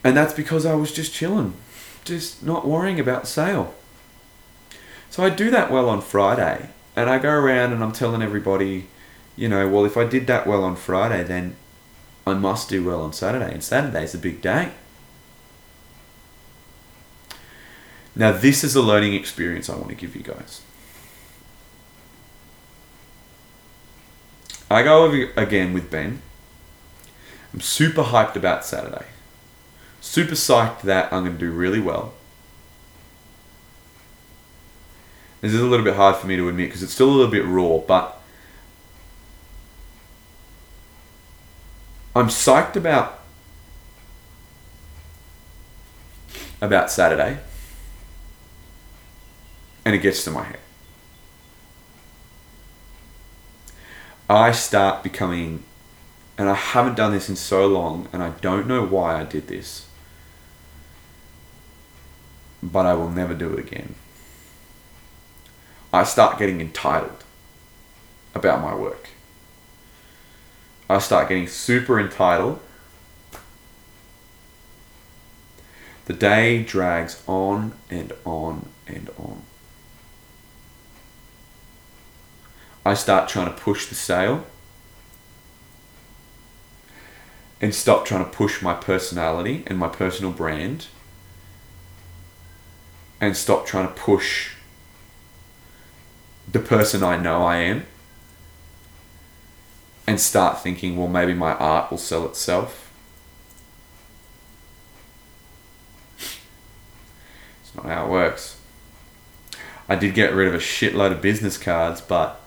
[0.02, 1.54] And that's because I was just chilling,
[2.04, 3.74] just not worrying about sale.
[5.08, 8.88] So I do that well on Friday, and I go around and I'm telling everybody,
[9.36, 11.56] you know, well, if I did that well on Friday, then
[12.26, 14.72] I must do well on Saturday, and Saturday's a big day.
[18.16, 20.62] Now, this is a learning experience I want to give you guys.
[24.70, 26.22] I go over again with Ben.
[27.52, 29.06] I'm super hyped about Saturday.
[30.00, 32.14] Super psyched that I'm going to do really well.
[35.40, 37.30] This is a little bit hard for me to admit because it's still a little
[37.30, 38.20] bit raw, but
[42.16, 43.20] I'm psyched about
[46.60, 47.38] about Saturday
[49.84, 50.60] and it gets to my head.
[54.28, 55.64] I start becoming
[56.38, 59.48] and I haven't done this in so long and I don't know why I did
[59.48, 59.86] this
[62.64, 63.94] but I will never do it again.
[65.92, 67.22] I start getting entitled
[68.34, 69.10] about my work.
[70.88, 72.60] I start getting super entitled.
[76.06, 79.42] The day drags on and on and on.
[82.84, 84.44] I start trying to push the sale
[87.60, 90.86] and stop trying to push my personality and my personal brand
[93.20, 94.52] and stop trying to push
[96.50, 97.86] the person I know I am
[100.06, 102.92] and start thinking, well, maybe my art will sell itself.
[106.18, 108.60] It's not how it works.
[109.88, 112.43] I did get rid of a shitload of business cards, but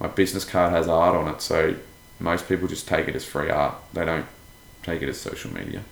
[0.00, 1.74] my business card has art on it, so
[2.20, 3.76] Most people just take it as free art.
[3.92, 4.26] They don't
[4.82, 5.82] take it as social media.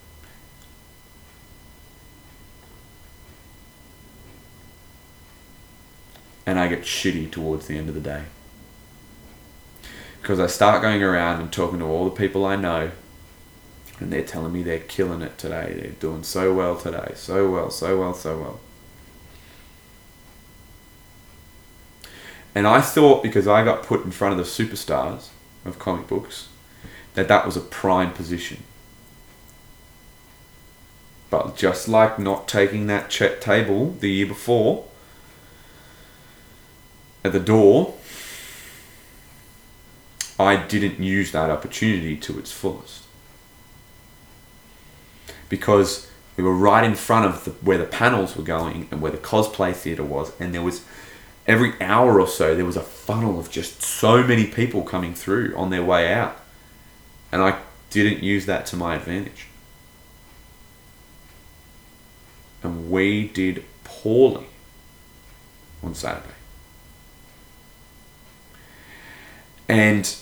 [6.45, 8.25] And I get shitty towards the end of the day.
[10.21, 12.91] Because I start going around and talking to all the people I know,
[14.01, 15.77] and they're telling me they're killing it today.
[15.81, 17.13] They're doing so well today.
[17.15, 18.61] So well, so well, so well.
[22.57, 25.29] And I thought because I got put in front of the superstars
[25.67, 26.49] of comic books
[27.13, 28.63] that that was a prime position.
[31.29, 34.87] But just like not taking that check table the year before
[37.23, 37.95] at the door,
[40.41, 43.03] I didn't use that opportunity to its fullest.
[45.51, 49.13] Because we were right in front of the, where the panels were going and where
[49.13, 50.87] the cosplay theatre was, and there was
[51.47, 55.55] every hour or so there was a funnel of just so many people coming through
[55.57, 56.41] on their way out.
[57.31, 59.47] And I didn't use that to my advantage.
[62.63, 64.47] And we did poorly
[65.83, 66.35] on Saturday.
[69.69, 70.17] And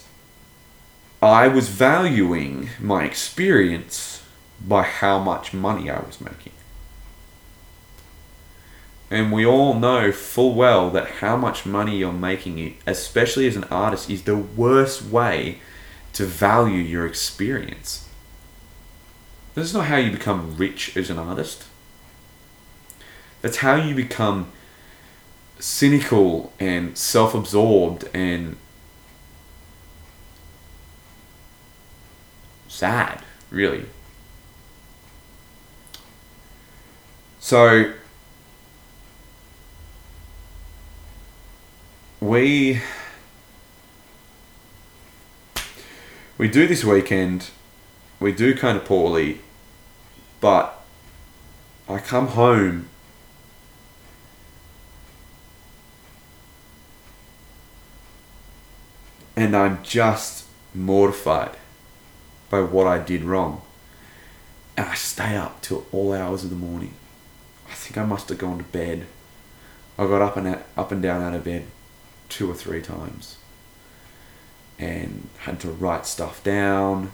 [1.23, 4.23] I was valuing my experience
[4.61, 6.53] by how much money I was making.
[9.11, 13.65] And we all know full well that how much money you're making, especially as an
[13.65, 15.59] artist, is the worst way
[16.15, 18.09] to value your experience.
[19.55, 21.65] This is not how you become rich as an artist.
[23.43, 24.51] That's how you become
[25.59, 28.57] cynical and self absorbed and
[32.69, 33.87] sad, really.
[37.39, 37.93] So,
[42.25, 42.81] we
[46.39, 47.51] we do this weekend.
[48.19, 49.41] We do kind of poorly,
[50.41, 50.83] but
[51.87, 52.89] I come home
[59.37, 61.57] and I'm just mortified
[62.49, 63.61] by what I did wrong.
[64.79, 66.95] And I stay up till all hours of the morning.
[67.69, 69.07] I think I must have gone to bed.
[69.99, 71.67] I got up and out, up and down out of bed
[72.29, 73.37] two or three times
[74.79, 77.13] and had to write stuff down.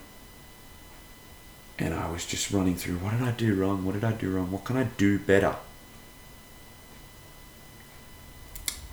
[1.78, 3.84] And I was just running through what did I do wrong?
[3.84, 4.50] What did I do wrong?
[4.50, 5.56] What can I do better?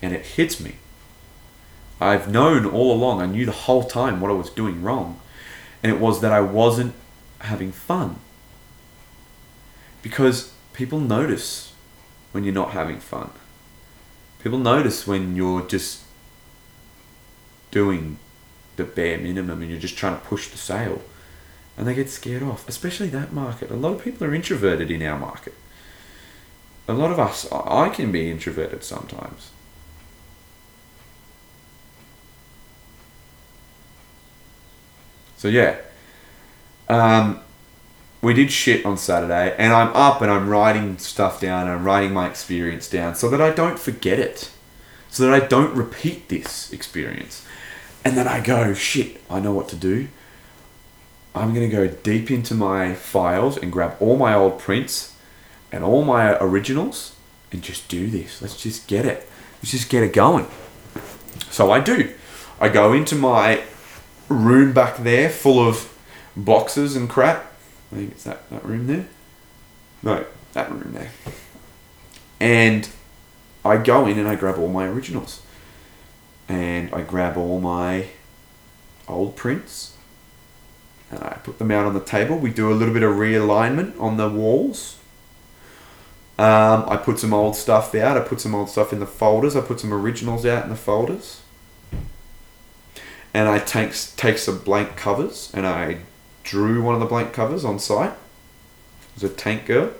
[0.01, 0.75] And it hits me.
[1.99, 5.19] I've known all along, I knew the whole time what I was doing wrong.
[5.81, 6.93] And it was that I wasn't
[7.39, 8.19] having fun.
[10.03, 11.73] Because people notice
[12.31, 13.31] when you're not having fun.
[14.43, 16.03] People notice when you're just
[17.71, 18.17] doing
[18.75, 21.01] the bare minimum and you're just trying to push the sale
[21.77, 23.71] and they get scared off especially that market.
[23.71, 25.53] A lot of people are introverted in our market.
[26.87, 29.51] A lot of us i can be introverted sometimes.
[35.37, 35.77] So yeah.
[36.89, 37.41] Um,
[38.21, 41.83] we did shit on saturday and i'm up and i'm writing stuff down and i'm
[41.83, 44.51] writing my experience down so that i don't forget it
[45.09, 47.45] so that i don't repeat this experience
[48.07, 50.07] and then I go, shit, I know what to do.
[51.35, 55.13] I'm going to go deep into my files and grab all my old prints
[55.73, 57.17] and all my originals
[57.51, 58.41] and just do this.
[58.41, 59.27] Let's just get it.
[59.57, 60.47] Let's just get it going.
[61.49, 62.13] So I do.
[62.61, 63.63] I go into my
[64.29, 65.93] room back there full of
[66.33, 67.51] boxes and crap.
[67.91, 69.07] I think it's that, that room there.
[70.01, 71.11] No, that room there.
[72.39, 72.87] And
[73.67, 75.41] I go in and I grab all my originals
[76.47, 78.07] and I grab all my
[79.07, 79.95] old prints
[81.09, 82.37] and I put them out on the table.
[82.37, 84.97] We do a little bit of realignment on the walls.
[86.37, 88.17] Um, I put some old stuff out.
[88.17, 89.55] I put some old stuff in the folders.
[89.55, 91.41] I put some originals out in the folders.
[93.33, 95.99] And I take, take some blank covers and I
[96.43, 98.11] drew one of the blank covers on site.
[98.11, 99.91] It was a tank girl.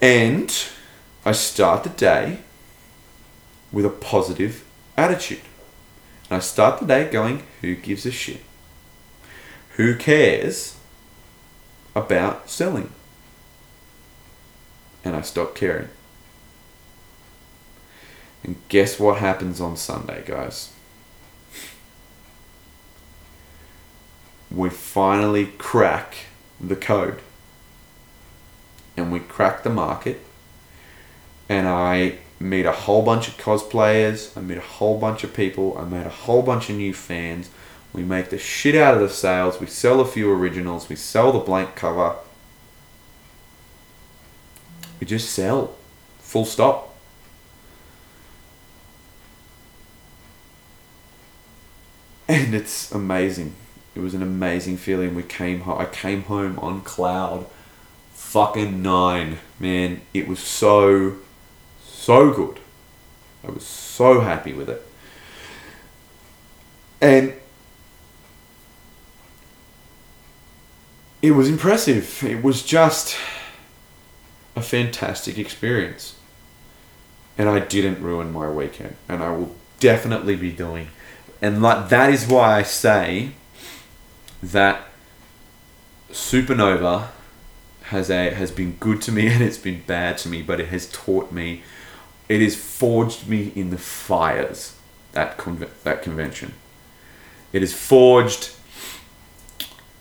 [0.00, 0.52] And
[1.24, 2.38] I start the day
[3.70, 4.64] with a positive
[4.96, 5.42] attitude.
[6.28, 8.42] And I start the day going, who gives a shit?
[9.76, 10.76] Who cares
[11.94, 12.92] about selling?
[15.04, 15.88] And I stop caring.
[18.44, 20.72] And guess what happens on Sunday, guys?
[24.50, 26.14] We finally crack
[26.60, 27.20] the code.
[28.96, 30.20] And we crack the market.
[31.48, 34.36] And I meet a whole bunch of cosplayers.
[34.36, 35.76] I meet a whole bunch of people.
[35.78, 37.50] I made a whole bunch of new fans.
[37.92, 39.60] We make the shit out of the sales.
[39.60, 40.88] We sell a few originals.
[40.88, 42.16] We sell the blank cover.
[44.98, 45.74] We just sell.
[46.20, 46.88] Full stop.
[52.28, 53.54] And it's amazing.
[53.94, 55.14] It was an amazing feeling.
[55.14, 55.68] We came.
[55.68, 57.46] I came home on cloud
[58.32, 59.38] fucking nine.
[59.58, 61.16] Man, it was so,
[62.02, 62.58] so good.
[63.46, 64.86] I was so happy with it.
[67.00, 67.34] And
[71.20, 72.22] it was impressive.
[72.24, 73.16] It was just
[74.56, 76.16] a fantastic experience.
[77.38, 78.96] And I didn't ruin my weekend.
[79.08, 80.88] And I will definitely be doing.
[81.40, 83.30] And like that is why I say
[84.42, 84.88] that
[86.10, 87.08] Supernova
[87.84, 90.68] has a has been good to me and it's been bad to me, but it
[90.68, 91.62] has taught me,
[92.28, 94.76] it has forged me in the fires
[95.12, 96.54] that conve- that convention.
[97.52, 98.54] It has forged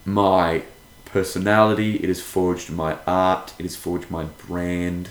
[0.05, 0.63] my
[1.05, 1.97] personality.
[1.97, 3.53] It has forged my art.
[3.59, 5.09] It has forged my brand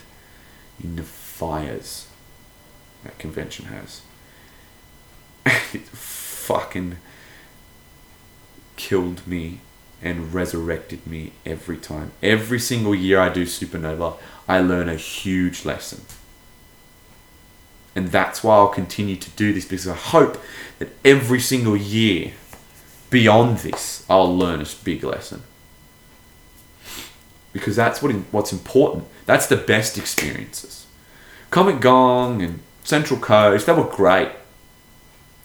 [0.82, 2.08] in the fires
[3.04, 4.00] that convention has.
[5.74, 6.96] it fucking
[8.76, 9.60] killed me
[10.02, 12.12] and resurrected me every time.
[12.22, 14.16] Every single year I do Supernova,
[14.48, 16.00] I learn a huge lesson.
[17.94, 20.38] And that's why I'll continue to do this because I hope
[20.78, 22.32] that every single year
[23.10, 25.42] beyond this, I'll learn a big lesson.
[27.52, 29.04] Because that's what what's important.
[29.26, 30.86] That's the best experiences.
[31.50, 34.30] Comic Gong and Central Coast, they were great.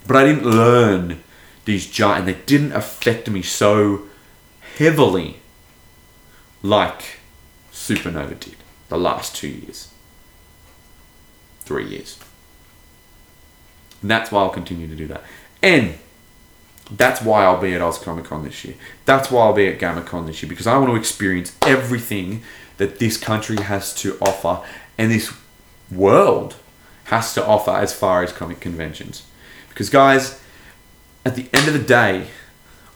[0.06, 1.22] But I didn't learn
[1.64, 4.02] these giant, they didn't affect me so
[4.76, 5.38] heavily
[6.62, 7.18] like
[7.72, 8.56] Supernova did
[8.88, 9.92] the last two years,
[11.60, 12.18] three years.
[14.06, 15.24] And that's why I'll continue to do that.
[15.60, 15.98] And
[16.92, 18.76] that's why I'll be at Oz Comic Con this year.
[19.04, 22.44] That's why I'll be at GammaCon this year because I want to experience everything
[22.76, 24.64] that this country has to offer
[24.96, 25.34] and this
[25.90, 26.54] world
[27.06, 29.26] has to offer as far as comic conventions.
[29.70, 30.40] Because, guys,
[31.24, 32.28] at the end of the day,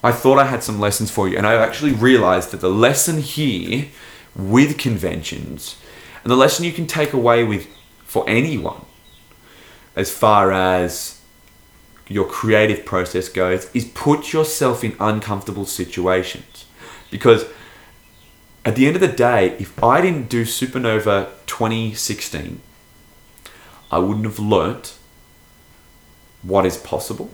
[0.01, 3.19] I thought I had some lessons for you, and I actually realized that the lesson
[3.19, 3.87] here
[4.33, 5.75] with conventions
[6.23, 7.67] and the lesson you can take away with
[8.05, 8.85] for anyone
[9.95, 11.19] as far as
[12.07, 16.65] your creative process goes is put yourself in uncomfortable situations.
[17.09, 17.45] Because
[18.65, 22.61] at the end of the day if i didn't do supernova 2016
[23.89, 24.93] i wouldn't have learnt
[26.43, 27.29] what is possible.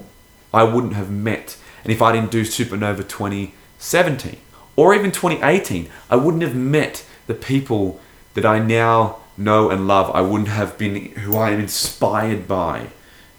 [0.54, 1.58] I wouldn't have met.
[1.84, 4.38] And if I didn't do Supernova 2017
[4.76, 8.00] or even 2018, I wouldn't have met the people
[8.34, 10.10] that I now know and love.
[10.16, 12.88] I wouldn't have been who I am inspired by.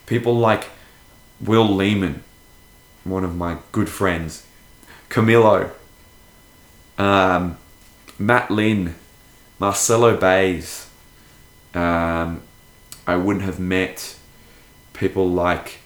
[0.07, 0.68] People like
[1.40, 2.22] Will Lehman,
[3.05, 4.46] one of my good friends,
[5.11, 5.70] Camilo,
[6.96, 7.59] um,
[8.18, 8.94] Matt Lin,
[9.59, 10.88] Marcelo Bays.
[11.74, 12.42] Um,
[13.07, 14.16] I wouldn't have met
[14.92, 15.78] people like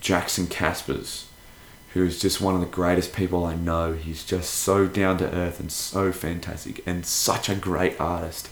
[0.00, 1.26] Jackson Caspers
[1.96, 3.94] who's just one of the greatest people I know.
[3.94, 8.50] He's just so down to earth and so fantastic and such a great artist.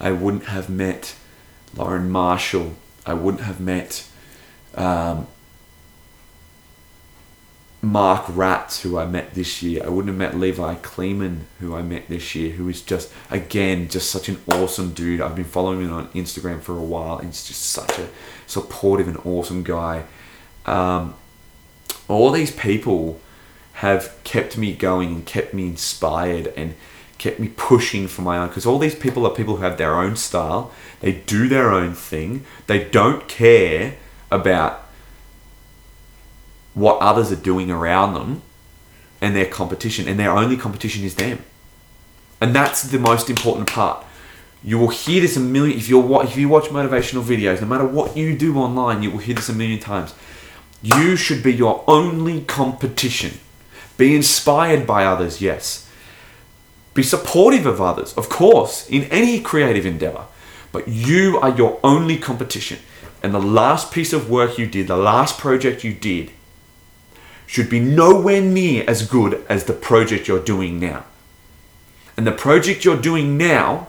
[0.00, 1.14] I wouldn't have met
[1.74, 2.74] Lauren Marshall.
[3.04, 4.08] I wouldn't have met
[4.74, 5.26] um,
[7.82, 9.84] Mark Ratz, who I met this year.
[9.84, 13.88] I wouldn't have met Levi Kleeman, who I met this year, who is just, again,
[13.88, 15.20] just such an awesome dude.
[15.20, 17.18] I've been following him on Instagram for a while.
[17.18, 18.08] He's just such a
[18.46, 20.04] supportive and awesome guy.
[20.64, 21.14] Um,
[22.08, 23.20] all these people
[23.74, 26.74] have kept me going and kept me inspired and
[27.18, 29.94] kept me pushing for my own because all these people are people who have their
[29.94, 30.70] own style.
[31.00, 32.44] They do their own thing.
[32.66, 33.96] They don't care
[34.30, 34.82] about
[36.74, 38.42] what others are doing around them
[39.20, 41.42] and their competition and their only competition is them.
[42.40, 44.04] And that's the most important part.
[44.62, 47.86] You will hear this a million if you if you watch motivational videos no matter
[47.86, 50.14] what you do online you will hear this a million times.
[50.82, 53.38] You should be your only competition.
[53.96, 55.85] Be inspired by others, yes.
[56.96, 60.24] Be supportive of others, of course, in any creative endeavor.
[60.72, 62.78] But you are your only competition.
[63.22, 66.30] And the last piece of work you did, the last project you did,
[67.46, 71.04] should be nowhere near as good as the project you're doing now.
[72.16, 73.88] And the project you're doing now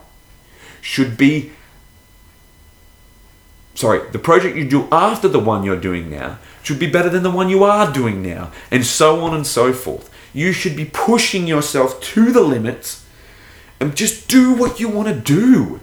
[0.81, 1.53] should be
[3.73, 7.23] sorry, the project you do after the one you're doing now should be better than
[7.23, 10.09] the one you are doing now, and so on and so forth.
[10.33, 13.05] You should be pushing yourself to the limits
[13.79, 15.79] and just do what you want to do.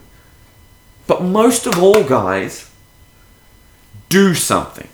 [1.06, 2.70] But most of all, guys,
[4.08, 4.88] do something.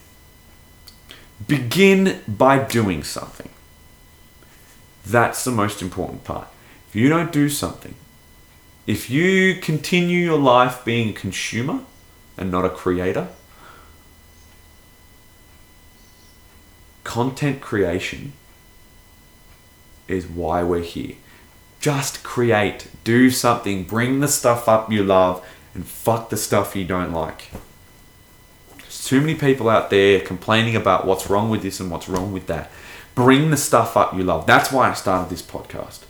[1.47, 3.49] Begin by doing something.
[5.07, 6.49] That's the most important part.
[6.89, 7.95] If you don't do something,
[8.87, 11.81] if you continue your life being a consumer
[12.37, 13.29] and not a creator,
[17.05, 18.33] content creation
[20.11, 21.17] is why we're here.
[21.81, 25.45] Just create, do something, bring the stuff up you love,
[25.75, 27.51] and fuck the stuff you don't like.
[28.79, 32.33] There's too many people out there complaining about what's wrong with this and what's wrong
[32.33, 32.71] with that.
[33.15, 34.47] Bring the stuff up you love.
[34.47, 36.01] That's why I started this podcast.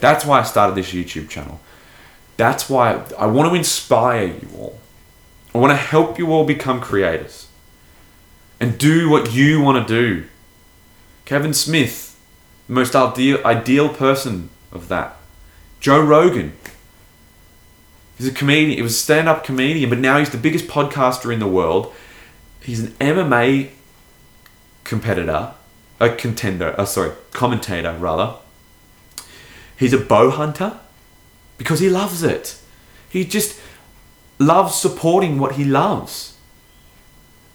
[0.00, 1.60] That's why I started this YouTube channel.
[2.36, 4.78] That's why I want to inspire you all.
[5.54, 7.48] I want to help you all become creators
[8.60, 10.26] and do what you want to do.
[11.24, 12.05] Kevin Smith,
[12.68, 15.16] most ideal, ideal person of that.
[15.80, 16.52] Joe Rogan,
[18.18, 18.76] he's a comedian.
[18.76, 21.94] He was a stand-up comedian, but now he's the biggest podcaster in the world.
[22.60, 23.70] He's an MMA
[24.84, 25.54] competitor,
[26.00, 26.74] a contender.
[26.78, 28.34] Uh, sorry, commentator rather.
[29.78, 30.78] He's a bow hunter
[31.58, 32.58] because he loves it.
[33.08, 33.60] He just
[34.38, 36.36] loves supporting what he loves.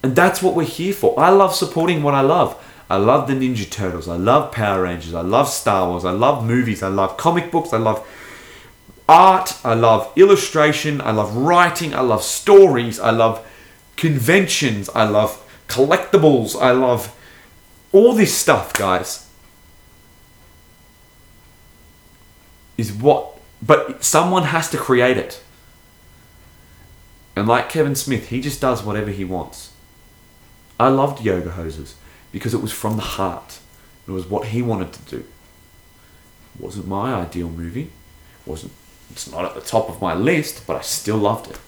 [0.02, 1.18] And that's what we're here for.
[1.18, 2.60] I love supporting what I love.
[2.92, 4.06] I love the Ninja Turtles.
[4.06, 5.14] I love Power Rangers.
[5.14, 6.04] I love Star Wars.
[6.04, 6.82] I love movies.
[6.82, 7.72] I love comic books.
[7.72, 8.06] I love
[9.08, 9.58] art.
[9.64, 11.00] I love illustration.
[11.00, 11.94] I love writing.
[11.94, 13.00] I love stories.
[13.00, 13.42] I love
[13.96, 14.90] conventions.
[14.94, 16.54] I love collectibles.
[16.60, 17.16] I love
[17.92, 19.26] all this stuff, guys.
[22.76, 25.42] Is what, but someone has to create it.
[27.36, 29.72] And like Kevin Smith, he just does whatever he wants.
[30.78, 31.94] I loved Yoga Hosers
[32.32, 33.60] because it was from the heart.
[34.08, 35.24] It was what he wanted to do.
[36.54, 37.90] It wasn't my ideal movie.
[38.46, 38.72] It wasn't
[39.12, 41.58] it's not at the top of my list, but I still loved it.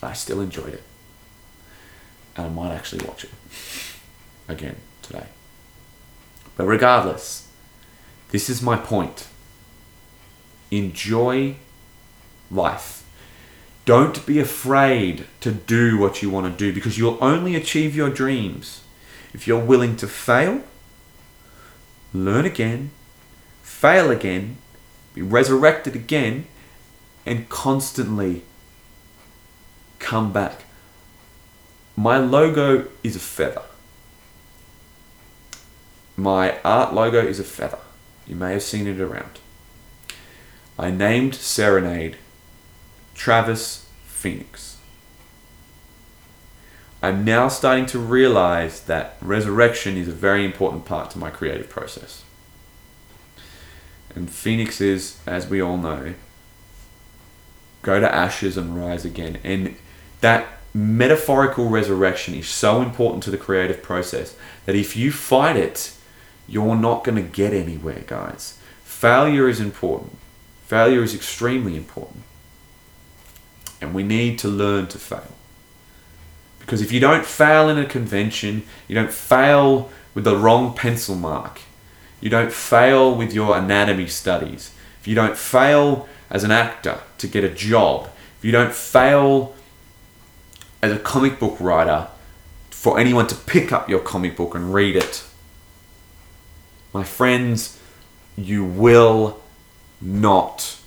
[0.00, 0.84] I still enjoyed it.
[2.36, 3.30] And I might actually watch it
[4.48, 5.26] again today.
[6.56, 7.48] But regardless,
[8.30, 9.26] this is my point.
[10.70, 11.56] Enjoy
[12.50, 13.04] life.
[13.84, 18.10] Don't be afraid to do what you want to do because you'll only achieve your
[18.10, 18.82] dreams
[19.32, 20.62] if you're willing to fail,
[22.12, 22.90] learn again,
[23.62, 24.56] fail again,
[25.14, 26.46] be resurrected again,
[27.24, 28.42] and constantly
[29.98, 30.64] come back.
[31.96, 33.62] My logo is a feather.
[36.16, 37.78] My art logo is a feather.
[38.26, 39.38] You may have seen it around.
[40.78, 42.16] I named Serenade
[43.14, 44.78] Travis Phoenix.
[47.02, 51.68] I'm now starting to realize that resurrection is a very important part to my creative
[51.70, 52.24] process.
[54.14, 56.14] And Phoenix is, as we all know,
[57.82, 59.38] go to ashes and rise again.
[59.42, 59.76] And
[60.20, 64.36] that metaphorical resurrection is so important to the creative process
[64.66, 65.94] that if you fight it,
[66.46, 68.58] you're not going to get anywhere, guys.
[68.84, 70.18] Failure is important.
[70.66, 72.24] Failure is extremely important.
[73.80, 75.32] And we need to learn to fail.
[76.70, 81.16] Because if you don't fail in a convention, you don't fail with the wrong pencil
[81.16, 81.62] mark,
[82.20, 87.26] you don't fail with your anatomy studies, if you don't fail as an actor to
[87.26, 88.08] get a job,
[88.38, 89.52] if you don't fail
[90.80, 92.06] as a comic book writer
[92.70, 95.24] for anyone to pick up your comic book and read it,
[96.92, 97.80] my friends,
[98.36, 99.42] you will
[100.00, 100.78] not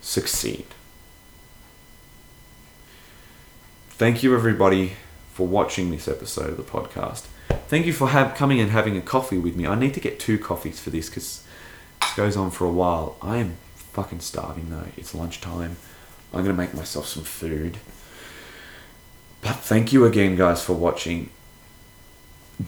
[0.00, 0.66] succeed.
[3.90, 4.94] Thank you, everybody,
[5.34, 7.24] for watching this episode of the podcast.
[7.66, 9.66] Thank you for have, coming and having a coffee with me.
[9.66, 11.44] I need to get two coffees for this because
[12.00, 13.16] this goes on for a while.
[13.20, 14.86] I am fucking starving though.
[14.96, 15.76] It's lunchtime.
[16.32, 17.78] I'm going to make myself some food.
[19.40, 21.30] But thank you again, guys, for watching.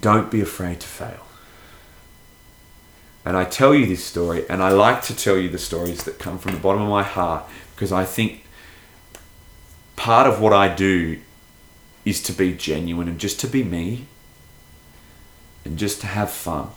[0.00, 1.24] Don't be afraid to fail.
[3.24, 6.18] And I tell you this story, and I like to tell you the stories that
[6.18, 7.44] come from the bottom of my heart
[7.76, 8.44] because I think
[9.94, 11.20] part of what I do
[12.06, 14.06] is to be genuine and just to be me
[15.64, 16.70] and just to have fun.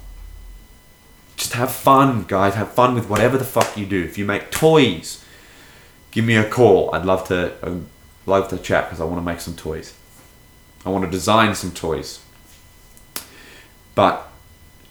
[1.38, 2.56] Just have fun, guys.
[2.56, 4.04] Have fun with whatever the fuck you do.
[4.04, 5.24] If you make toys,
[6.12, 6.94] give me a call.
[6.94, 7.88] I'd love to I'd um,
[8.26, 9.94] love to chat because I want to make some toys.
[10.86, 12.22] I want to design some toys.
[13.96, 14.28] But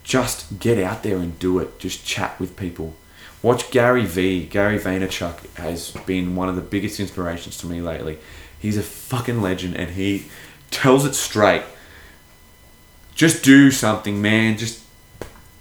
[0.04, 1.78] just get out there and do it.
[1.78, 2.94] Just chat with people.
[3.42, 4.46] Watch Gary V.
[4.46, 8.18] Gary Vaynerchuk has been one of the biggest inspirations to me lately.
[8.58, 10.26] He's a fucking legend and he
[10.70, 11.62] tells it straight.
[13.14, 14.58] Just do something, man.
[14.58, 14.82] Just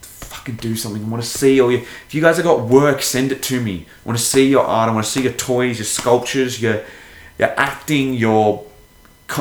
[0.02, 1.04] fucking do something.
[1.04, 1.82] I want to see all your.
[1.82, 3.86] If you guys have got work, send it to me.
[3.88, 4.90] I want to see your art.
[4.90, 6.84] I want to see your toys, your sculptures, your
[7.38, 8.66] your acting, your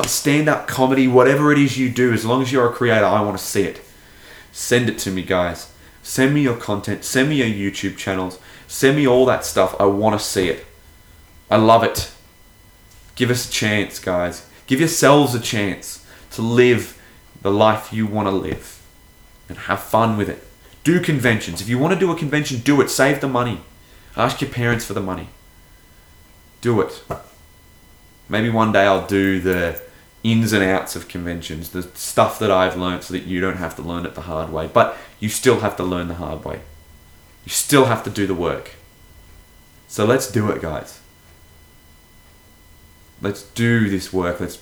[0.05, 3.21] stand up comedy, whatever it is you do, as long as you're a creator, I
[3.21, 3.81] want to see it.
[4.51, 5.71] Send it to me, guys.
[6.03, 7.03] Send me your content.
[7.03, 8.39] Send me your YouTube channels.
[8.67, 9.75] Send me all that stuff.
[9.79, 10.65] I want to see it.
[11.49, 12.11] I love it.
[13.17, 14.47] Give us a chance, guys.
[14.67, 17.01] Give yourselves a chance to live
[17.41, 18.81] the life you want to live
[19.49, 20.43] and have fun with it.
[20.83, 21.59] Do conventions.
[21.59, 22.89] If you want to do a convention, do it.
[22.89, 23.61] Save the money.
[24.15, 25.29] Ask your parents for the money.
[26.61, 27.03] Do it.
[28.29, 29.81] Maybe one day I'll do the
[30.23, 33.75] ins and outs of conventions, the stuff that I've learned so that you don't have
[33.77, 34.69] to learn it the hard way.
[34.71, 36.61] But you still have to learn the hard way.
[37.45, 38.75] You still have to do the work.
[39.87, 40.99] So let's do it, guys.
[43.21, 44.39] Let's do this work.
[44.39, 44.59] Let's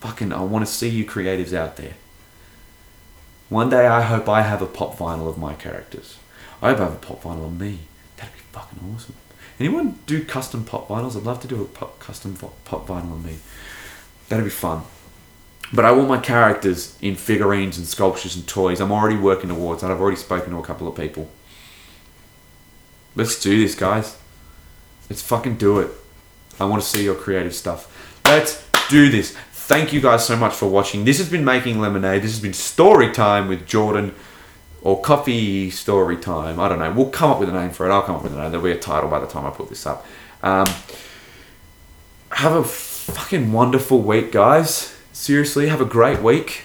[0.00, 1.94] fucking, I want to see you creatives out there.
[3.48, 6.18] One day I hope I have a pop vinyl of my characters.
[6.60, 7.80] I hope I have a pop vinyl of me.
[8.16, 9.14] That'd be fucking awesome.
[9.60, 11.16] Anyone do custom pop vinyls?
[11.16, 13.38] I'd love to do a pop, custom pop vinyl of me.
[14.28, 14.82] That'd be fun.
[15.72, 18.80] But I want my characters in figurines and sculptures and toys.
[18.80, 19.90] I'm already working towards that.
[19.90, 21.28] I've already spoken to a couple of people.
[23.14, 24.16] Let's do this, guys.
[25.10, 25.90] Let's fucking do it.
[26.60, 27.94] I want to see your creative stuff.
[28.28, 29.34] Let's do this.
[29.52, 31.06] Thank you guys so much for watching.
[31.06, 32.20] This has been Making Lemonade.
[32.20, 34.14] This has been Story Time with Jordan
[34.82, 36.60] or Coffee Story Time.
[36.60, 36.92] I don't know.
[36.92, 37.90] We'll come up with a name for it.
[37.90, 38.50] I'll come up with a name.
[38.50, 40.04] There'll be a title by the time I put this up.
[40.42, 40.66] Um,
[42.32, 44.94] have a fucking wonderful week, guys.
[45.10, 46.64] Seriously, have a great week.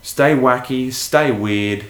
[0.00, 1.84] Stay wacky, stay weird.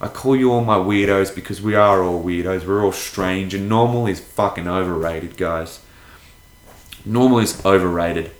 [0.00, 2.64] I call you all my weirdos because we are all weirdos.
[2.64, 5.80] We're all strange, and normal is fucking overrated, guys.
[7.04, 8.30] Normal is overrated.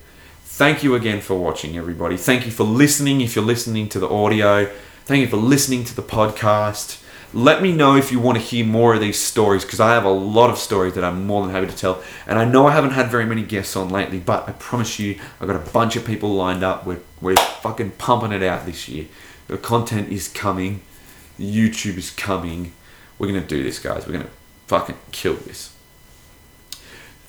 [0.45, 2.17] Thank you again for watching, everybody.
[2.17, 4.67] Thank you for listening if you're listening to the audio.
[5.05, 7.03] Thank you for listening to the podcast.
[7.35, 10.05] Let me know if you want to hear more of these stories because I have
[10.05, 12.03] a lot of stories that I'm more than happy to tell.
[12.27, 15.19] And I know I haven't had very many guests on lately, but I promise you,
[15.41, 16.87] I've got a bunch of people lined up.
[16.87, 19.07] We're, we're fucking pumping it out this year.
[19.49, 20.83] The content is coming,
[21.41, 22.73] YouTube is coming.
[23.19, 24.07] We're going to do this, guys.
[24.07, 24.31] We're going to
[24.67, 25.72] fucking kill this.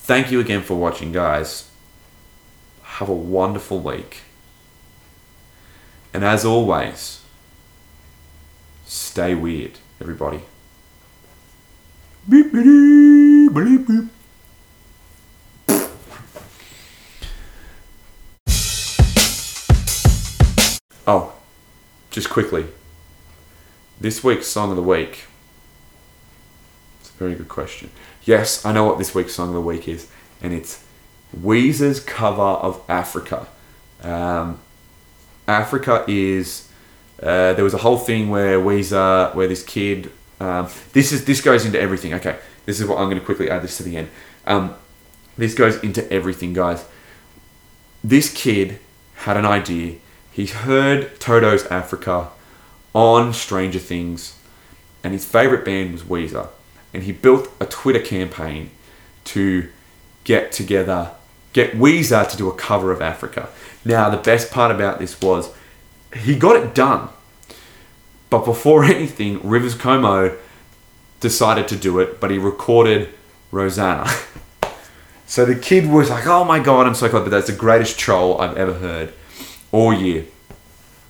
[0.04, 1.70] Thank you again for watching, guys.
[2.82, 4.20] Have a wonderful week.
[6.12, 7.22] And as always,
[8.84, 10.42] stay weird everybody.
[12.28, 14.10] Beep, beep, beep, beep.
[21.06, 21.32] Oh,
[22.10, 22.66] just quickly.
[23.98, 25.24] This week's song of the week.
[27.00, 27.90] It's a very good question.
[28.24, 30.08] Yes, I know what this week's song of the week is,
[30.40, 30.82] and it's
[31.38, 33.46] Weezer's cover of Africa.
[34.02, 34.60] Um,
[35.46, 36.68] Africa is
[37.22, 40.10] uh, there was a whole thing where Weezer, where this kid,
[40.40, 42.14] um, this is this goes into everything.
[42.14, 44.08] Okay, this is what I'm going to quickly add this to the end.
[44.46, 44.74] Um,
[45.36, 46.84] this goes into everything, guys.
[48.02, 48.78] This kid
[49.16, 49.96] had an idea.
[50.30, 52.30] He heard Toto's Africa
[52.94, 54.38] on Stranger Things,
[55.02, 56.48] and his favorite band was Weezer,
[56.94, 58.70] and he built a Twitter campaign
[59.24, 59.68] to
[60.22, 61.10] get together,
[61.52, 63.48] get Weezer to do a cover of Africa.
[63.84, 65.50] Now, the best part about this was
[66.16, 67.08] he got it done.
[68.30, 70.36] But before anything, Rivers Cuomo
[71.20, 73.08] decided to do it, but he recorded
[73.50, 74.08] Rosanna.
[75.26, 77.98] so the kid was like, oh my god, I'm so glad, but that's the greatest
[77.98, 79.12] troll I've ever heard
[79.72, 80.24] all year.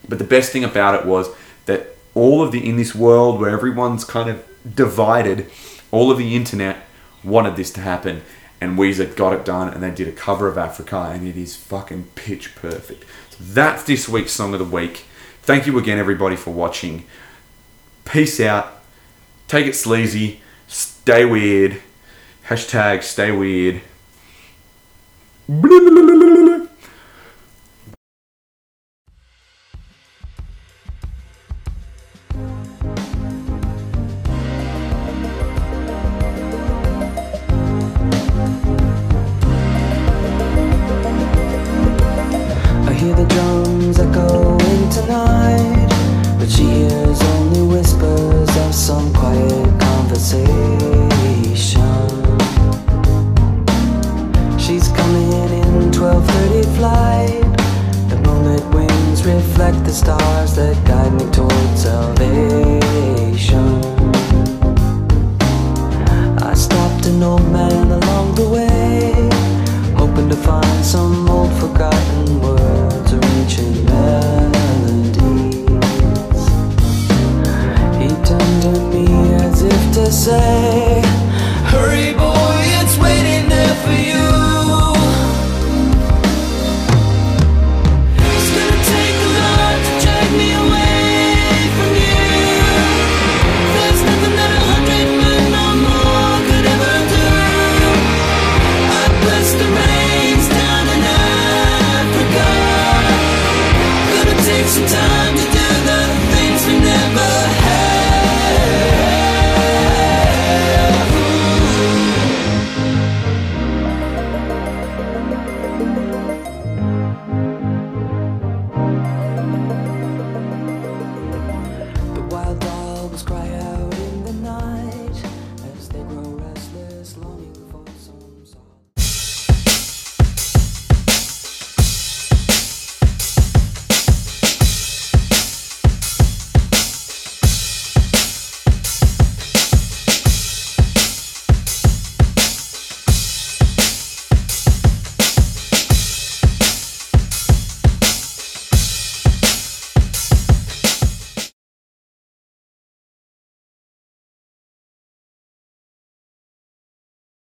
[0.09, 1.29] But the best thing about it was
[1.67, 4.45] that all of the, in this world where everyone's kind of
[4.75, 5.51] divided,
[5.95, 6.87] all of the internet
[7.23, 8.23] wanted this to happen.
[8.61, 11.55] And Weezer got it done and they did a cover of Africa and it is
[11.55, 13.05] fucking pitch perfect.
[13.39, 15.05] That's this week's Song of the Week.
[15.43, 17.05] Thank you again, everybody, for watching.
[18.05, 18.83] Peace out.
[19.47, 20.41] Take it sleazy.
[20.67, 21.81] Stay weird.
[22.49, 23.81] Hashtag stay weird.